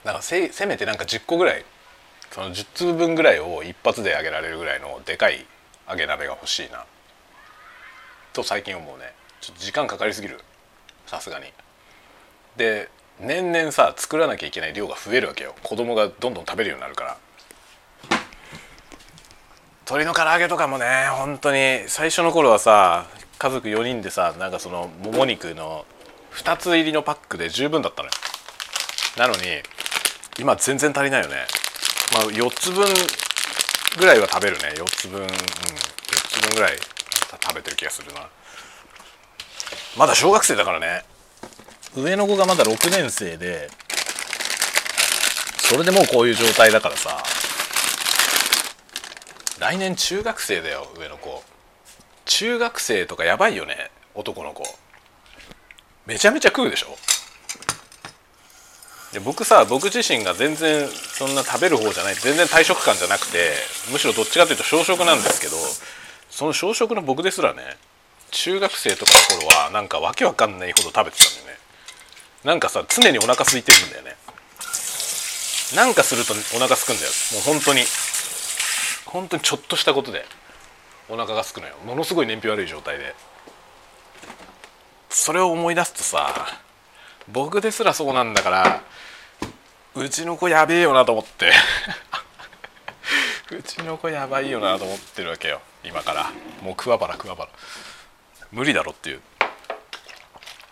[0.05, 1.65] だからせせめてなんか10個ぐらい
[2.31, 5.47] その10粒分ぐらいを一発で揚げられるぐらいのでかい
[5.89, 6.85] 揚げ鍋が欲しいな。
[8.33, 9.13] と最近思うね。
[9.41, 10.41] ちょっと時間かかりすぎる。
[11.07, 11.53] さすがに。
[12.57, 15.55] で年々さ作らなきゃいけない量が増えるわけよ。
[15.63, 17.19] 子供がどんどん食べるようになるから。
[19.93, 20.87] 鶏の唐揚げとかもね
[21.19, 23.05] 本当に最初の頃はさ
[23.37, 25.85] 家族4人でさなんかそのもも肉の
[26.33, 28.13] 2つ入りのパックで十分だったのよ。
[29.19, 29.41] なのに
[30.41, 31.45] 今全然足りないよね。
[32.15, 32.87] まあ4つ分
[33.99, 34.73] ぐらいは食べるね。
[34.77, 35.27] 4つ分うん。
[35.27, 38.27] 4つ分ぐらい食べてる気がするな。
[39.99, 41.05] まだ小学生だからね。
[41.95, 43.69] 上の子がまだ6年生で
[45.59, 47.42] それでもうこういう状態だからさ。
[49.63, 51.41] 来年中学生だよ上の子。
[52.25, 54.65] 中学生とかやばいよね男の子。
[56.05, 56.89] めちゃめちゃ食うでしょ。
[59.13, 63.53] で僕さ僕自身が全然そんな食べる方じゃない全然体食感じゃなくて
[63.93, 65.57] むしろどっちかというと小食なんですけど
[66.29, 67.63] その小食の僕ですらね
[68.33, 71.61] 中学生とかの頃はなんかわけわかんないほど食べてたんだよね。
[72.43, 74.17] なんかさ常にお腹空いてるんだよね。
[75.77, 77.13] なんかするとお腹空くんだよ。
[77.35, 77.85] もう本当に。
[79.07, 80.25] 本当にちょっとしたことで
[81.09, 81.77] お腹が空くのよ。
[81.85, 83.15] ものすごい燃費悪い状態で。
[85.11, 86.47] それを思い出すとさ
[87.31, 88.83] 僕ですらそうなんだから
[89.95, 91.53] うちの子やべえよなと思って。
[93.55, 96.31] うちの子やばいよなと思ってるわけよ今から。
[96.63, 97.49] もう桑原桑原
[98.51, 99.23] 無理だろっていう。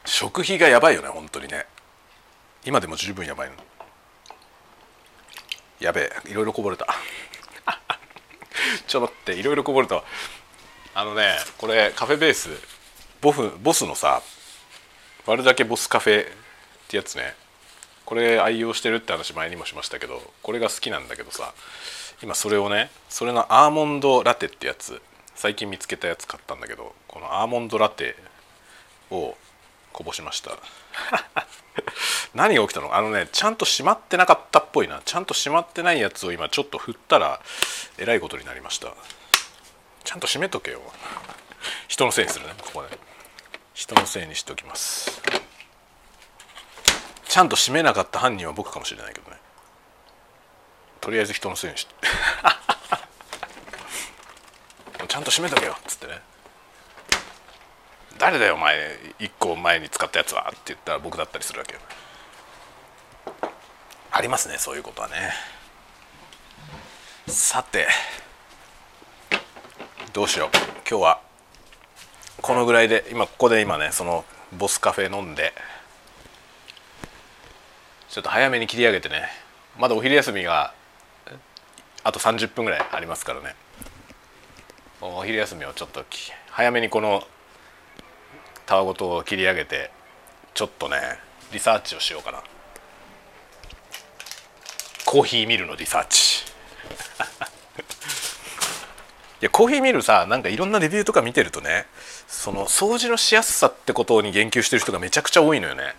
[0.06, 1.66] 食費がやばいよね本当にね。
[2.64, 3.56] 今でも十分やばいの。
[5.80, 6.86] やべえいろいろこぼれた。
[8.86, 10.04] ちょっと待っていろいろこぼれたわ。
[10.94, 12.50] あのねこれカフェベース
[13.20, 14.22] ボフボスのさ
[15.26, 16.32] 割るだけボスカフェっ
[16.88, 17.34] てやつね。
[18.04, 21.54] これ愛用してるって話前にもしましたけどこれが好きなんだけどさ
[22.22, 25.00] 今それをねそれのアーモンドラテってやつ
[25.36, 28.16] 最近見つけたやつ買ったんだけどこのアーモンドラテ
[29.12, 29.36] を
[29.92, 30.58] こぼしました。
[32.34, 32.94] 何が起きたの？
[32.94, 35.00] あのねちゃんと閉まってなかったっぽいな。
[35.04, 37.40] ちゃんと閉まってないやつを今ちょっと振ったら
[37.98, 38.88] えらいことになりました。
[40.04, 40.80] ちゃんと閉めとけよ。
[41.88, 42.54] 人のせいにするね。
[42.62, 42.98] ここで。
[43.74, 45.22] 人のせいにしておきます。
[47.28, 49.36] ちゃんと閉めなかった犯人は僕かもしれないけどね。
[51.00, 51.94] とりあえず人のせいにし て
[55.08, 55.76] ちゃんと閉めとけよ。
[55.78, 56.20] っつってね。
[58.20, 58.76] 誰だよお前
[59.18, 60.46] 1個前に使ったやつは？
[60.50, 61.80] って言ったら僕だったりするわけよ。
[64.12, 65.14] ありますねそういうことはね。
[67.26, 67.88] さて
[70.12, 70.48] どうしよう。
[70.88, 71.20] 今日は
[72.42, 74.26] このぐらいで今ここで今ねその
[74.58, 75.54] ボスカフェ飲んで
[78.10, 79.28] ちょっと早めに切り上げてね
[79.78, 80.74] まだお昼休みが
[82.04, 83.54] あと30分ぐらいありますからね。
[85.00, 86.04] お昼休みをちょっと
[86.50, 87.22] 早めにこの
[88.70, 89.90] たわごとを切り上げて
[90.54, 90.96] ちょっとね
[91.52, 92.40] リサーチをしようかな。
[95.04, 96.44] コーヒーミルのリサーチ。
[99.42, 101.86] いやコーヒーミルさなんかいろんなレビューとか見てるとね
[102.28, 105.96] その掃除のしやすさってことに言及してる人がめちゃくちゃ多いのよね。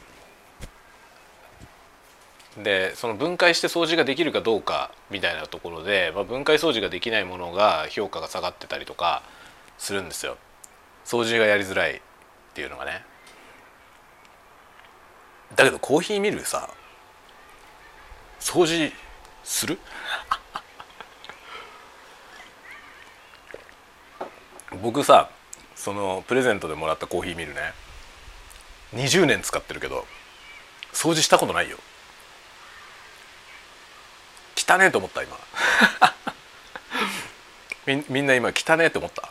[2.63, 9.23] でその分解して掃除ができるかどうかみたいなところで、まあ、分解掃除ができないものが評価が下がってたりとか
[9.77, 10.38] するんですよ。
[11.03, 12.01] 掃除がやりづらい。
[12.51, 13.03] っていうのがね。
[15.55, 16.69] だけどコーヒーミルさ
[18.39, 18.91] 掃除
[19.43, 19.79] する？
[24.81, 25.29] 僕さ
[25.75, 27.73] そのプレゼントでもらったコーヒーミルね。
[28.93, 30.05] 20年使ってるけど
[30.93, 31.77] 掃除したことないよ。
[34.57, 35.37] 汚ねえと思った今。
[38.09, 39.29] みんな今汚ねえと思った。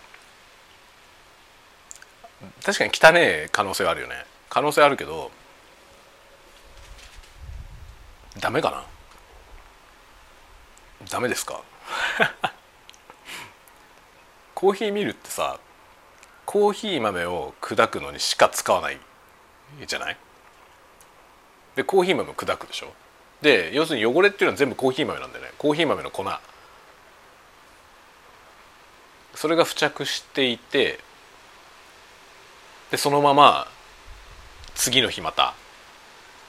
[2.64, 4.24] 確かに汚え可能性はあるよね。
[4.48, 5.30] 可能性あるけど
[8.38, 8.84] ダメかな？
[11.10, 11.62] ダメですか？
[14.54, 15.58] コーヒーミルってさ
[16.44, 18.98] コーヒー豆を砕くのにしか使わない
[19.86, 20.16] じゃない？
[21.76, 22.92] でコーヒー豆を砕くでしょ？
[23.42, 25.52] で要するに汚れっていうのは全部コーヒー豆なんだよね。
[25.58, 26.24] コーヒー豆の粉。
[29.34, 31.00] それが付着していて
[32.90, 33.68] でそのまま
[34.74, 35.54] 次の日また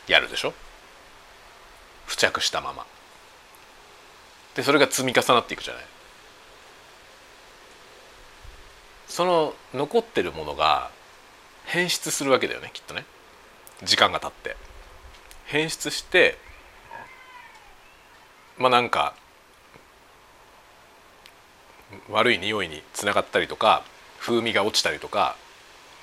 [0.08, 0.54] やるでしょ？
[2.08, 2.86] 付着したまま。
[4.56, 5.84] でそれが積み重なっていくじゃない？
[9.08, 10.89] その残ってるものが
[11.65, 13.06] 変質するわけだよねきっとね。
[13.84, 14.56] 時間が経って。
[15.45, 16.38] 変質して
[18.58, 19.13] まあなんか
[22.10, 23.84] 悪い匂いにつながったりとか
[24.19, 25.36] 風味が落ちたりとか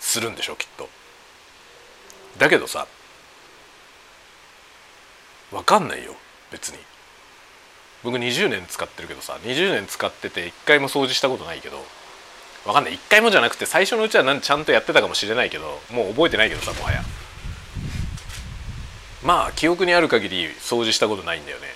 [0.00, 0.88] するんでしょきっと。
[2.38, 2.86] だけどさ
[5.50, 6.14] 分かんないよ
[6.50, 6.78] 別に。
[8.04, 11.84] 僕20年使ってるけどさ20年使ってて1回も掃除したことないけど
[12.64, 12.94] 分かんない。
[12.94, 17.02] 1回もじゃなくて最初のうちはなんちゃんとやってたかもしれないけどもう覚えてないけどさもはや。
[19.24, 21.66] まあ記憶にある限り掃除したことないんだよね。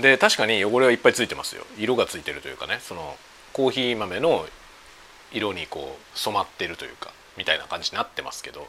[0.00, 1.64] で確かに汚れはいっぱいついてますよ。
[1.76, 3.16] 色がついてるというかねその
[3.52, 4.46] コーヒー豆の
[5.32, 8.66] 色にこう染まってるというかみたいな感じになってますけど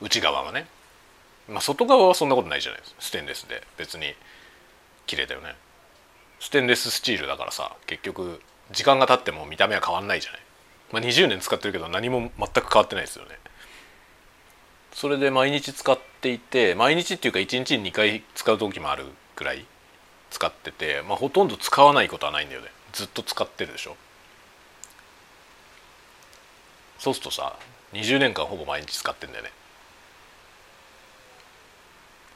[0.00, 0.66] 内側はね。
[1.48, 2.94] まあ外側はそんなことないじゃないです。
[2.94, 3.62] かステンレスで。
[3.76, 4.14] 別に
[5.06, 5.54] 綺麗だよね。
[6.40, 8.40] ステンレススチールだからさ結局
[8.72, 10.40] 時間が経っても見た目は変わんないじゃない、
[10.92, 13.38] まあ、20年使ってるけど何も全く変わってないですよね。
[14.92, 19.64] それで毎日使っていて毎日っていうか1日に2回使う時もあるくらい
[20.30, 22.68] 使ってて、まあ、ほとんど使わないことはないんだよね。
[22.94, 23.96] ずっと使ってるでしょ？
[26.98, 27.56] そうするとさ
[27.92, 29.52] 20年間ほぼ毎日使ってんだよね。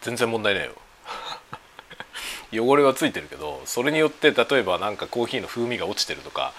[0.02, 0.72] 全然問題ないよ。
[2.52, 6.52] 汚れはついてるけどそれによって例えばなんかコーヒーの風味が落ちてるとか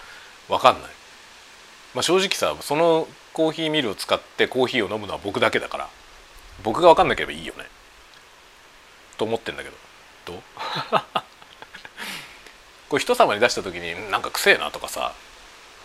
[0.48, 0.92] 分かんない、
[1.94, 5.90] まあ、正直さそのコーヒーミルを使ってコーヒーを飲むのは僕だけだから
[6.64, 7.66] 僕が分かんなければいいよね。
[9.18, 9.76] と思ってんだけど。
[10.26, 10.42] どう？
[12.90, 15.14] これ人様に出した時になんかくせえなとかさ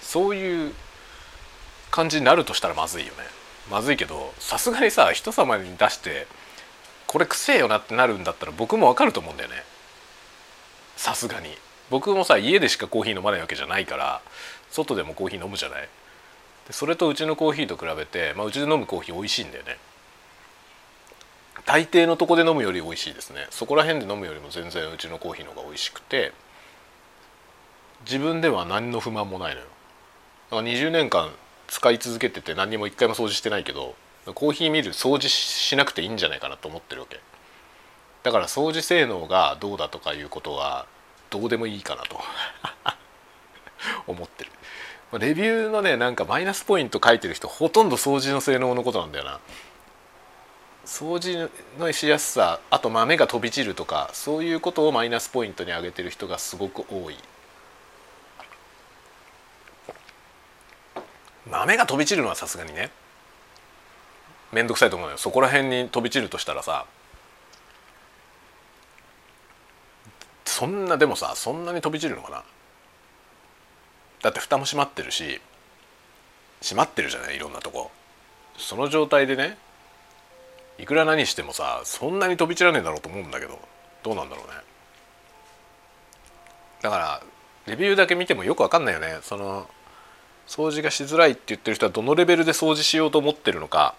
[0.00, 0.74] そういう
[1.90, 3.18] 感じになるとしたらまずいよね。
[3.70, 6.26] まずいけどさすがにさ人様に出して
[7.06, 9.56] これくせえよなってなるんだったら僕もわかると思うんだよね。
[10.96, 11.56] さすがに。
[11.90, 14.22] 僕もさ家でしかコーヒー飲まないわけじゃないから
[14.70, 15.88] 外でもコーヒー飲むじゃない。
[16.66, 19.76] でそれとうちのコーヒーと比べて、まあ、うちで飲むコーヒー美味しいんだよね。
[21.66, 23.46] 大抵のとこで飲むより美味しいですね。
[23.50, 26.32] そこら辺で飲むよりも全然うちのコーヒーの方が美味しくて
[28.04, 29.66] 自分では何の不満もないのよ。
[30.50, 31.30] だから20年間
[31.66, 33.94] 使い続けてて何にも一回も掃除してないけど
[34.34, 37.20] コーヒーミル掃除しなくていいんじゃないかなと思ってるわけ。
[38.22, 40.86] だから掃除性能がどうだとかいうことは
[41.30, 42.20] どうでもいいかなと。
[44.06, 44.50] 思ってる。
[45.18, 49.40] レビューのねなんかマイナスポイント書いてる人ほとんど掃除の性能のことなんだよな。
[50.86, 57.16] 掃除のしやすさあと豆が飛び散るとかそういうことをマイナスポイントに挙げてる人がすごく多い。
[61.50, 62.90] 豆が飛び散るのはさすがにね。
[64.52, 65.18] 面倒くさいと思うのよ。
[65.18, 66.86] そこら辺に飛び散るとしたらさ。
[70.44, 72.44] そんなでもさそんなに飛び散るのかな。
[74.22, 75.40] だって蓋も閉まってるし
[76.62, 77.36] 閉まってるじゃない？
[77.36, 77.90] いろんなとこ。
[78.56, 79.58] その状態でね
[80.78, 83.58] いくら何してもさそんなに飛び散らねえだろうと思うんだけど
[84.04, 84.52] どうなんだろうね。
[86.82, 87.22] だから
[87.66, 89.18] レビューだけ見てもよくわかんないよね。
[89.22, 89.68] その
[90.46, 93.94] 掃除がしづらいって言ってる人はどのレベルで掃除しようと思ってるのか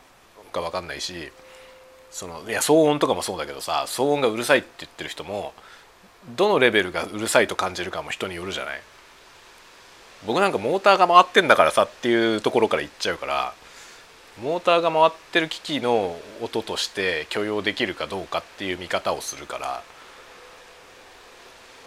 [0.54, 1.32] が分かんないし
[2.12, 5.54] そのいや騒音とかもそうだけどさ騒音がうるさいって言ってる人も
[6.36, 8.82] どのレベルがうるさいと感じるかも人によるじゃない。
[10.26, 13.54] 僕なんかモーターが回ってんだからさっていうところから言っちゃうから
[14.42, 19.84] モーターが回ってる機器の音として許容できるかどうかっていう見方をするから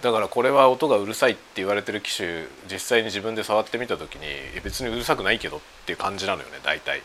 [0.03, 4.27] だからこれは音がうるさいって言われてる機種実際に自分で触ってみた時に
[4.63, 7.03] 別にうるさくないけどっていう感じなのよね大体。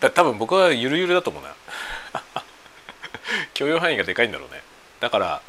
[0.00, 1.54] だ多分僕はゆるゆるだと思うな。
[3.52, 4.62] 許容範囲がでかいんだろうね。
[4.98, 5.42] だから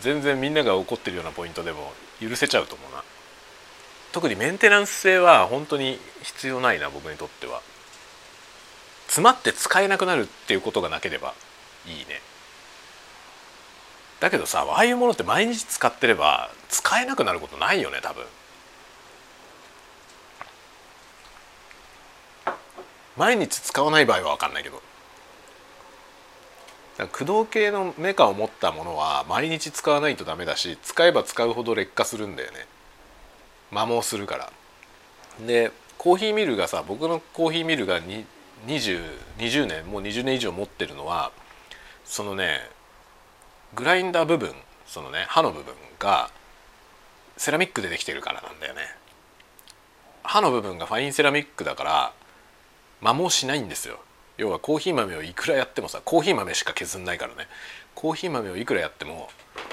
[0.00, 3.04] 全然みんなが怒ってるようなポイントでも許せちゃうと思うな。
[4.12, 7.60] 特にメンテナンス性は本当に必要ないな僕にとっては。
[9.08, 11.34] 詰まって使えなくなるっていうことがなければ
[11.86, 12.22] いいね。
[14.22, 18.24] だけどさああいうものって毎日使ってれば使えなくなることないよね多分。
[23.16, 24.80] 毎日使わない場合は分かんないけど。
[26.98, 32.68] 駆動系のメカを持ったものは毎日使わないとダメだし使えば使うほど劣化するんだよね。
[33.70, 34.52] 摩耗するから。
[35.44, 38.24] でコーヒーミルがさ僕のコーヒーミルが 20,
[39.38, 41.32] 20年もう20年以上持ってるのは
[42.04, 42.60] そのね
[43.74, 44.54] グラインダー部分
[44.86, 46.30] そのね刃の部分が
[47.36, 48.82] セラミックでできてるからなんだよね。
[50.22, 52.12] 刃の部分がファインセラミックだから
[53.00, 53.98] 摩耗しないんですよ。
[54.36, 57.48] 要はコーヒー豆をいくらやってもさコーヒー豆しか削んないからね。
[57.94, 59.28] コーヒー豆をいくらやっても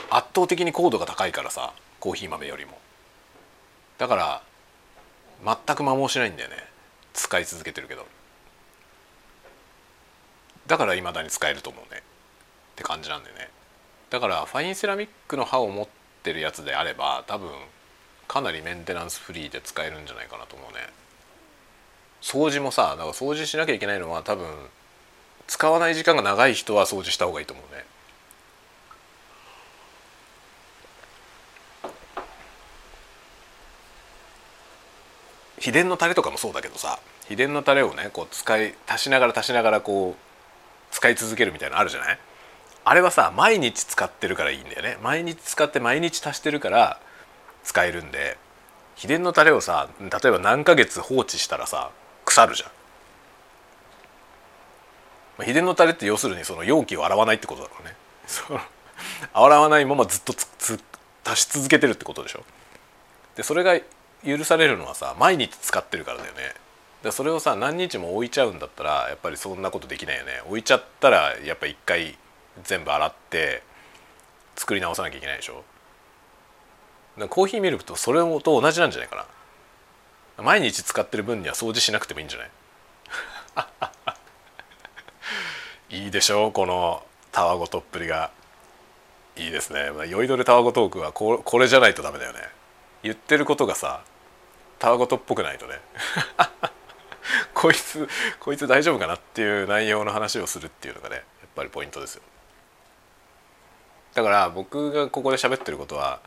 [0.10, 2.80] 圧倒的に高度が高いからさコーヒー豆よりも。
[3.98, 4.42] だから
[5.46, 6.56] 全く摩耗しないんだよね。
[7.14, 8.08] 使い続けてるけど。
[10.68, 12.00] だからいまだに使えると思うね。
[12.00, 12.02] っ
[12.76, 13.50] て感じなんだよね。
[14.10, 15.88] だからファインセラミックの刃を持っ
[16.24, 17.52] てるやつであれば多分
[18.28, 20.80] かなりメンテナンスフリーで使えるんじゃないかなと思うね。
[22.22, 24.46] 掃除もさだから掃除しなきゃいけないのは多分
[25.48, 27.86] 使わない時間が長い人は掃除した方がいいと思うね。
[35.60, 42.20] 秘伝のタレとかもそうだけどさ秘伝のタレをねこう使い足しながら足しながらこう使い続けるみたいなのあるじゃない？
[42.90, 44.98] あれはさ毎日使ってるからいいんだよね。
[45.04, 47.00] 毎日使って毎日足してるから
[47.64, 48.40] 使えるんで
[48.96, 51.92] 秘伝のタレをさ例えば何ヶ月放置したらさ
[52.26, 52.70] 腐るじゃん。
[55.38, 57.96] ま秘伝のタレって要するにその容器を洗わないってことだからね。
[58.26, 58.60] その
[59.34, 60.34] 洗わないままずっと
[61.24, 62.44] 足し続けてるってことでしょ。
[63.36, 63.80] でそれが
[64.26, 66.40] 許されるのはさ毎日使ってるからだよね。
[67.04, 70.42] でそれをさ何日も置いちゃうんだったらやっぱりそんなことできないよね。
[70.48, 72.18] 置いちゃったらやっぱ一回
[72.64, 73.64] 全部洗って
[74.56, 75.64] 作り直さなきゃいけないでしょ。
[77.30, 79.16] コーヒーミルクとそれと同じなんじゃないか
[80.38, 80.44] な。
[80.44, 82.46] 毎日使ってる分には掃除しなくてもいいんじゃな
[85.90, 85.98] い？
[86.06, 86.48] いいでしょ？
[86.48, 88.32] うこのたわごとっぷりが。
[89.36, 89.90] いいですね。
[90.10, 92.40] 酔いどれたわごトークはここれじゃないとダメだよね。
[93.04, 94.02] 言ってることがさ
[94.80, 95.80] たわごとっぽくないとね。
[97.54, 98.08] こいつ
[98.40, 101.24] こいつ大丈夫かなっていう内容の話をするっていうのがねやっ
[101.56, 102.22] ぱりポイントですよ。
[104.14, 106.20] だから僕がここで喋ってることは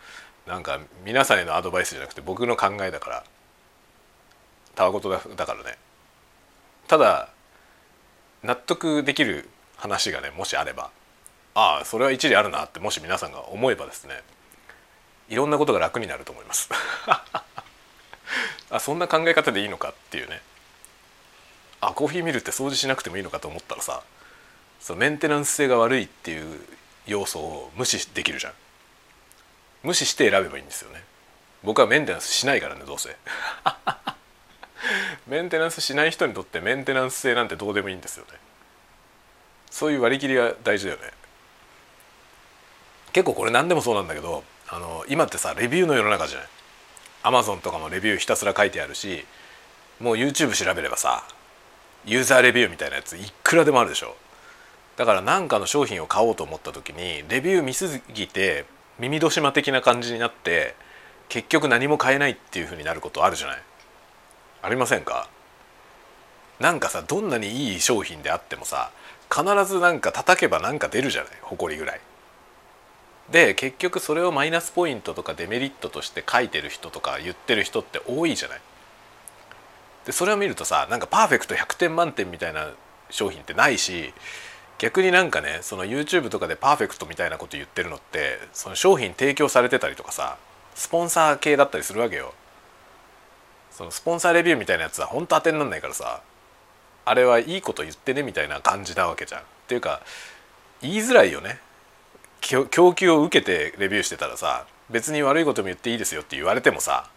[0.47, 3.25] なんか皆さんへのアドバイスじゃなくて僕の考えだから。
[4.75, 5.77] たわごとだからね。
[6.89, 7.29] ただ
[8.43, 10.91] 納得できる話がねもしあれば
[11.55, 14.23] ああそれは一理あるなってもし皆さんが思えばですね
[15.29, 16.69] いろんなことが楽になると思います。
[18.71, 20.41] あそんな考え方でいいのかっていうね。
[21.81, 24.03] あコーヒーミルって掃除しなくてもいいのかと思ったらさ
[24.81, 26.61] そのメンテナンス性が悪いっていう
[27.07, 28.53] 要素を無視できるじゃん。
[29.83, 31.03] 無視して選べばいいんですよね。
[31.63, 33.17] 僕はメンテナンスしないからねどうせ。
[35.27, 38.39] メンテナンスしない人にとってメンテナンス性なんてどうでもいいんですよね。
[39.71, 41.11] そういう割り切りが大事だよね。
[43.13, 46.49] 結構これ何でもそうなんだけどあの今ってさレビューの世の中じゃない。
[47.25, 49.25] アマゾンとかもレビューひたすら書いてあるし
[50.01, 51.25] もう YouTube 調べればさ
[52.05, 54.17] ユーザーレビューみたいなやついくらでもあるでしょ。
[55.03, 58.67] だから何かの商品を買おうと思った時にレビュー見すぎて
[59.01, 60.77] 耳戸島的な感じになって
[61.29, 63.63] 結局何も買えないっていう風になることあるじゃない
[64.63, 65.29] ありませんか？
[66.61, 68.93] なんかさどんなにいい商品であってもさ
[69.29, 72.01] 必ずなんか叩けばなんか出るじゃない埃ぐらい。
[73.33, 78.61] で結局それをマイナスポイントとかデメリットとして書いてる人とか言ってる人って多いじゃない。
[80.07, 82.71] でそれを見るとさなんかパーフェクト100点満点みたいな
[83.11, 84.15] 商品ってないし
[84.83, 90.39] 逆になんかねその YouTube とかでパーフェクトみたいなこと言ってるのってその商品提供されてたりとかさ
[90.75, 92.35] スポンサー系だったりするわけよ。
[93.71, 96.21] そのスポンサーレビューみたいなやつは本当当てになんないからさ
[97.05, 99.41] あれはいいこと言ってねみたいな感じなわけじゃん。
[99.43, 100.01] っていうか
[100.81, 101.61] 言いづらいよね。
[102.41, 107.09] 供給を受けてレビューしてたらさ別に悪いことも言っていいですよって言われてもさ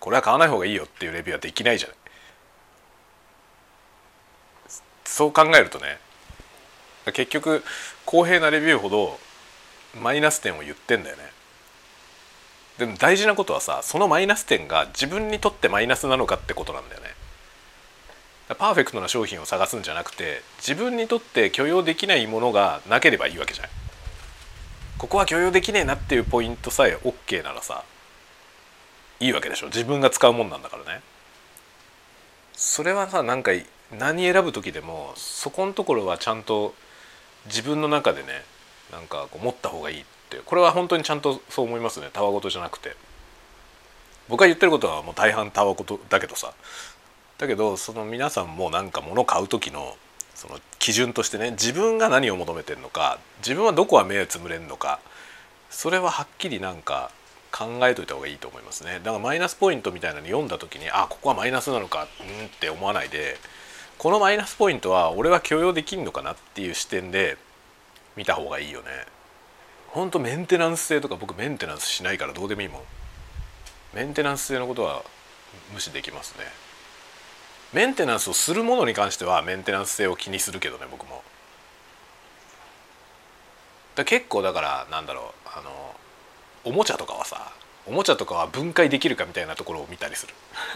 [0.00, 1.96] これは買わない方がいいよっていうレビューはできないじゃない。
[5.04, 6.00] そう考えるとね
[7.12, 7.64] 結局
[8.04, 9.18] 公平なレビューほど
[10.00, 11.22] マイナス点を言ってんだよね。
[12.78, 17.14] でも大事なことはさそのマイナス点が自分にとってマイナスなのかってことなんだよね。
[18.58, 23.72] パーフェクトな商品を探すんじゃなくて自分にとって許容できないものがなければいいわけじゃない
[24.98, 27.82] ここは許容できねえなっていうポイントさえ OK ならさ
[29.18, 29.66] いいわけでしょ。
[29.66, 31.00] 自分が使うもんなんだからね。
[32.52, 33.52] それはさなんか
[33.98, 36.74] 何選ぶ時でもそこのところはちゃんと
[37.46, 38.44] 自分の中でね
[38.92, 42.96] なんかこう持った方がいいってこれは本当にちゃんとそう思いますねたわごとじゃなくて。
[44.28, 46.52] 僕が言ってることはもう大半たわごとだけどさ。
[47.38, 49.96] だけどその皆さんもなんか物買う時の
[50.34, 55.00] その基準としてね自分が何を求めてるのか自分はどこは目をつむれるのか
[55.68, 57.10] それははっきりなんか
[57.52, 59.00] 考えといた方がいいと思いますね。
[59.02, 63.36] だからマイナスポイントみたいなのに読んだ時にあここはマイナスなのかうんって思わないで
[63.98, 67.38] このマイナスポイントは俺は許容できんのかなっていう視点で
[68.14, 68.88] 見た方がいいよね。
[69.88, 72.82] ほんとメンテナンス性とか僕メンテナンスしないからどうでもいいもん。
[73.94, 75.02] メンテナンス性のことは
[75.72, 76.44] 無視できますね。
[77.72, 81.22] メンテナンスをするものに関してはメンテナンス性を気にするけどね僕も。
[83.94, 85.96] だ結構だからなんだろうあの
[86.64, 87.52] おもちゃとかはさ
[87.86, 90.34] おもちゃとかは分解できるかみたいなところを見たりする。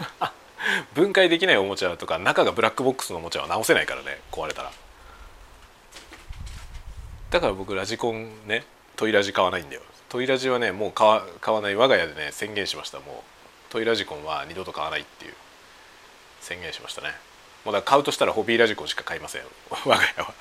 [0.93, 4.71] 分解できないおもちゃとか中がブラックボックスのおもちゃは直せないからね壊れたら。
[7.29, 9.81] だから僕ラジコンねトイラジ買わないんだよ。
[10.09, 12.99] トイラジはねもう買わ買わない我が家でね宣言しました。
[12.99, 13.23] も
[13.69, 15.33] うトイラジコンは二度と買わないっていう。
[16.41, 17.09] 宣言しましたね。
[17.63, 19.43] もうだから買うとしたらホビーラジコンしか買いません。
[19.69, 20.33] 我が家は。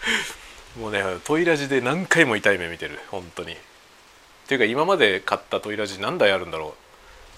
[0.76, 2.98] もうねトイラジで何回も痛い目見てる。
[3.10, 3.52] 本当に。
[3.52, 3.56] っ
[4.48, 6.86] ていうか今まで買ったトイラジ何台あるんだろう。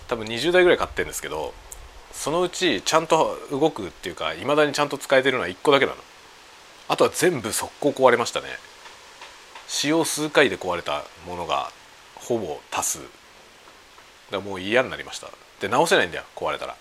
[0.08, 1.52] 多分20台ぐらい買ってるんですけど
[2.12, 5.98] そのうちちゃんと動くっていうかいまだにちゃんと使えてるのは1個だけなの。
[6.88, 8.46] あとは全部速攻壊れましたね。
[9.66, 11.70] 使用数回で壊れたものが
[12.14, 13.00] ほぼ多数。
[14.30, 15.28] だもう嫌になりました。
[15.60, 16.76] で直せないんだよ壊れたら。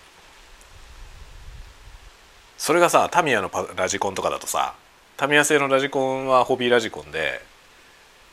[2.58, 4.74] それがさタミヤのラジコンとかだとさ
[5.16, 7.40] タミヤ製のラジコンはホビーラジコンで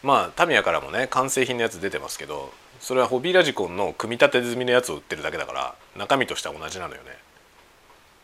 [0.01, 2.51] まあタミヤからもね完成品のやつ出てますけど
[2.85, 7.17] それはホビーラジコンの組み立て済みのやつを売ってるだけだから中身としては同じなのよね。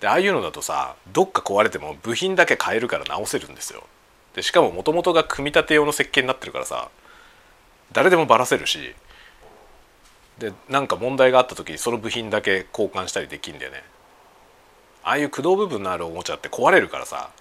[0.02, 3.84] でああいうのだとさどっか壊れても部品だけ変えるから直せるんですよ。
[4.36, 6.90] でしかももともとが組み立て用の設計になってるからさ
[7.92, 8.94] 誰でもばらせるし
[10.38, 13.84] でなんか問題があった時その部品だけ交換したりできんだよね。
[15.04, 17.32] ああいう駆動部分のあるおもちゃって壊れるからさ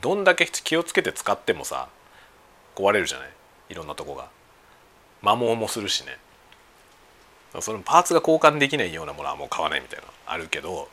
[0.00, 1.88] どんだけ気をつけて使ってもさ
[2.74, 3.28] 壊れるじゃない？
[3.68, 4.30] いろんなとこが。
[5.20, 6.16] 摩耗もするしね。
[7.60, 10.88] そのパーツが交換できないようなものはもう買わないみたいなあるけど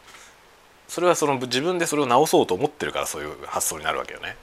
[0.87, 4.35] それはその自分でそれを直そうと思ってるからそういう発想になるわけよね。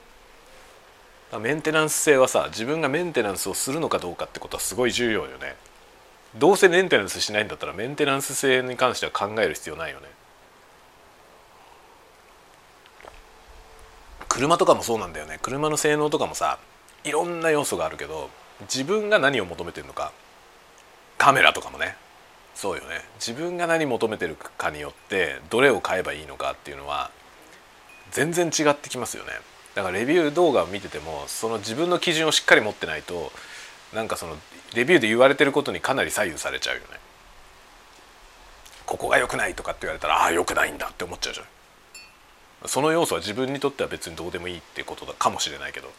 [1.40, 5.56] メンテナンス性はさ自分がメンテナンスをするのかどうかってことはすごい重要よね。
[6.36, 10.06] どうせメンテナンスしないんだったらメンテナンス性に関しては考える必要ないよね。
[14.26, 15.38] 車とかもそうなんだよね。
[15.42, 16.58] 車の性能とかもさ
[17.04, 18.30] いろんな要素があるけど
[18.62, 20.12] 自分が何を求めてるのか
[21.18, 21.96] カメラとかもね。
[22.58, 23.02] そうよね。
[23.20, 27.12] 自分が何求めてるかによってどれを買えばいいのかっていうのは
[28.10, 29.30] 全然違ってきますよね。
[29.76, 33.30] だからレビュー動画を見ててもその自分の基準をしっかり持ってないと
[33.94, 34.36] なんかその
[34.74, 36.86] レビューで言われてることにかなり左右されちゃうよね。
[38.86, 41.46] ここが良くないとかって言われたらああ良くないんだって思っちゃうじゃん。
[42.66, 45.92] その要素は自分にとっては別にどうでもいいってことだかもしれないけど。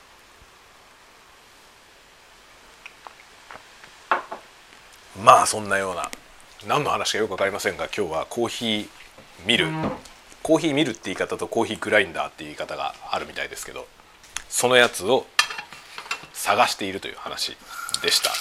[5.24, 6.12] まあそんなような
[6.68, 8.88] 何の話かよく分かりませんが今日はコーヒー
[9.46, 9.68] ミル、
[10.44, 13.88] コーヒーミルって言い方とコーヒーグラインダーって言い方があるみたいですけど
[14.50, 15.26] そのやつを
[16.34, 17.56] 探しているという話
[18.02, 18.32] でした。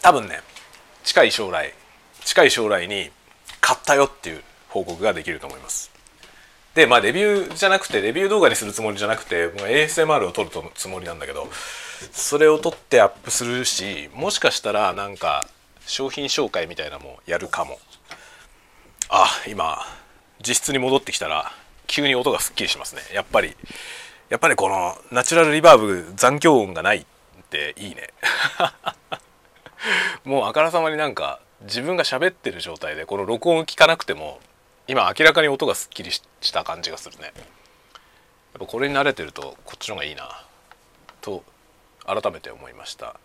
[0.00, 0.40] 多分ね
[1.04, 1.74] 近い将来
[2.24, 3.10] 近い将来に
[3.60, 5.90] 買ったよっていう報告ができると思います。
[6.74, 11.46] でまあレビューじゃなくてレビュー動画にするつもりじゃなくてもう ASMR を撮るつもりなんだけど
[12.12, 15.46] それを撮ってアップするしもしかしたらなんか
[15.90, 17.78] 商品紹介みたいなのもやるかも。
[19.08, 19.84] あ今
[20.38, 21.52] 実質に戻ってきたら
[21.88, 23.02] 急に音がすっきりしますね。
[23.12, 23.56] やっぱり
[24.28, 27.04] やっぱりこのナチュラルリバーブ残響音がないっ
[27.50, 28.10] ていいね。
[30.24, 34.40] もうあからさまになんか自分が喋ってる状態でこの録音を聞かなくても
[34.86, 36.22] 今明らかに音がすっきりし
[36.52, 37.24] た感じがするね。
[37.24, 37.34] やっ
[38.60, 40.44] ぱこれに慣れてるとこっちの方がいいな。
[41.20, 41.42] と
[42.06, 43.18] 改めて思いました。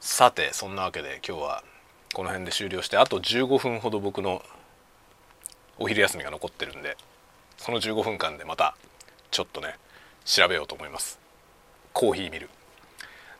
[0.00, 1.64] さてそんなわけで今日は
[2.14, 4.42] この辺で終了してあと15分ほど僕の
[5.78, 6.96] お昼休みが残ってるんで
[7.56, 8.76] その15分間でまた
[9.30, 9.76] ちょっとね
[10.24, 11.18] 調べようと思います。
[11.92, 12.50] コーヒー見る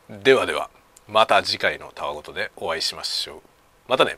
[0.09, 0.69] ではでは
[1.07, 3.41] また次回のたわごとでお会いしましょう。
[3.87, 4.17] またね。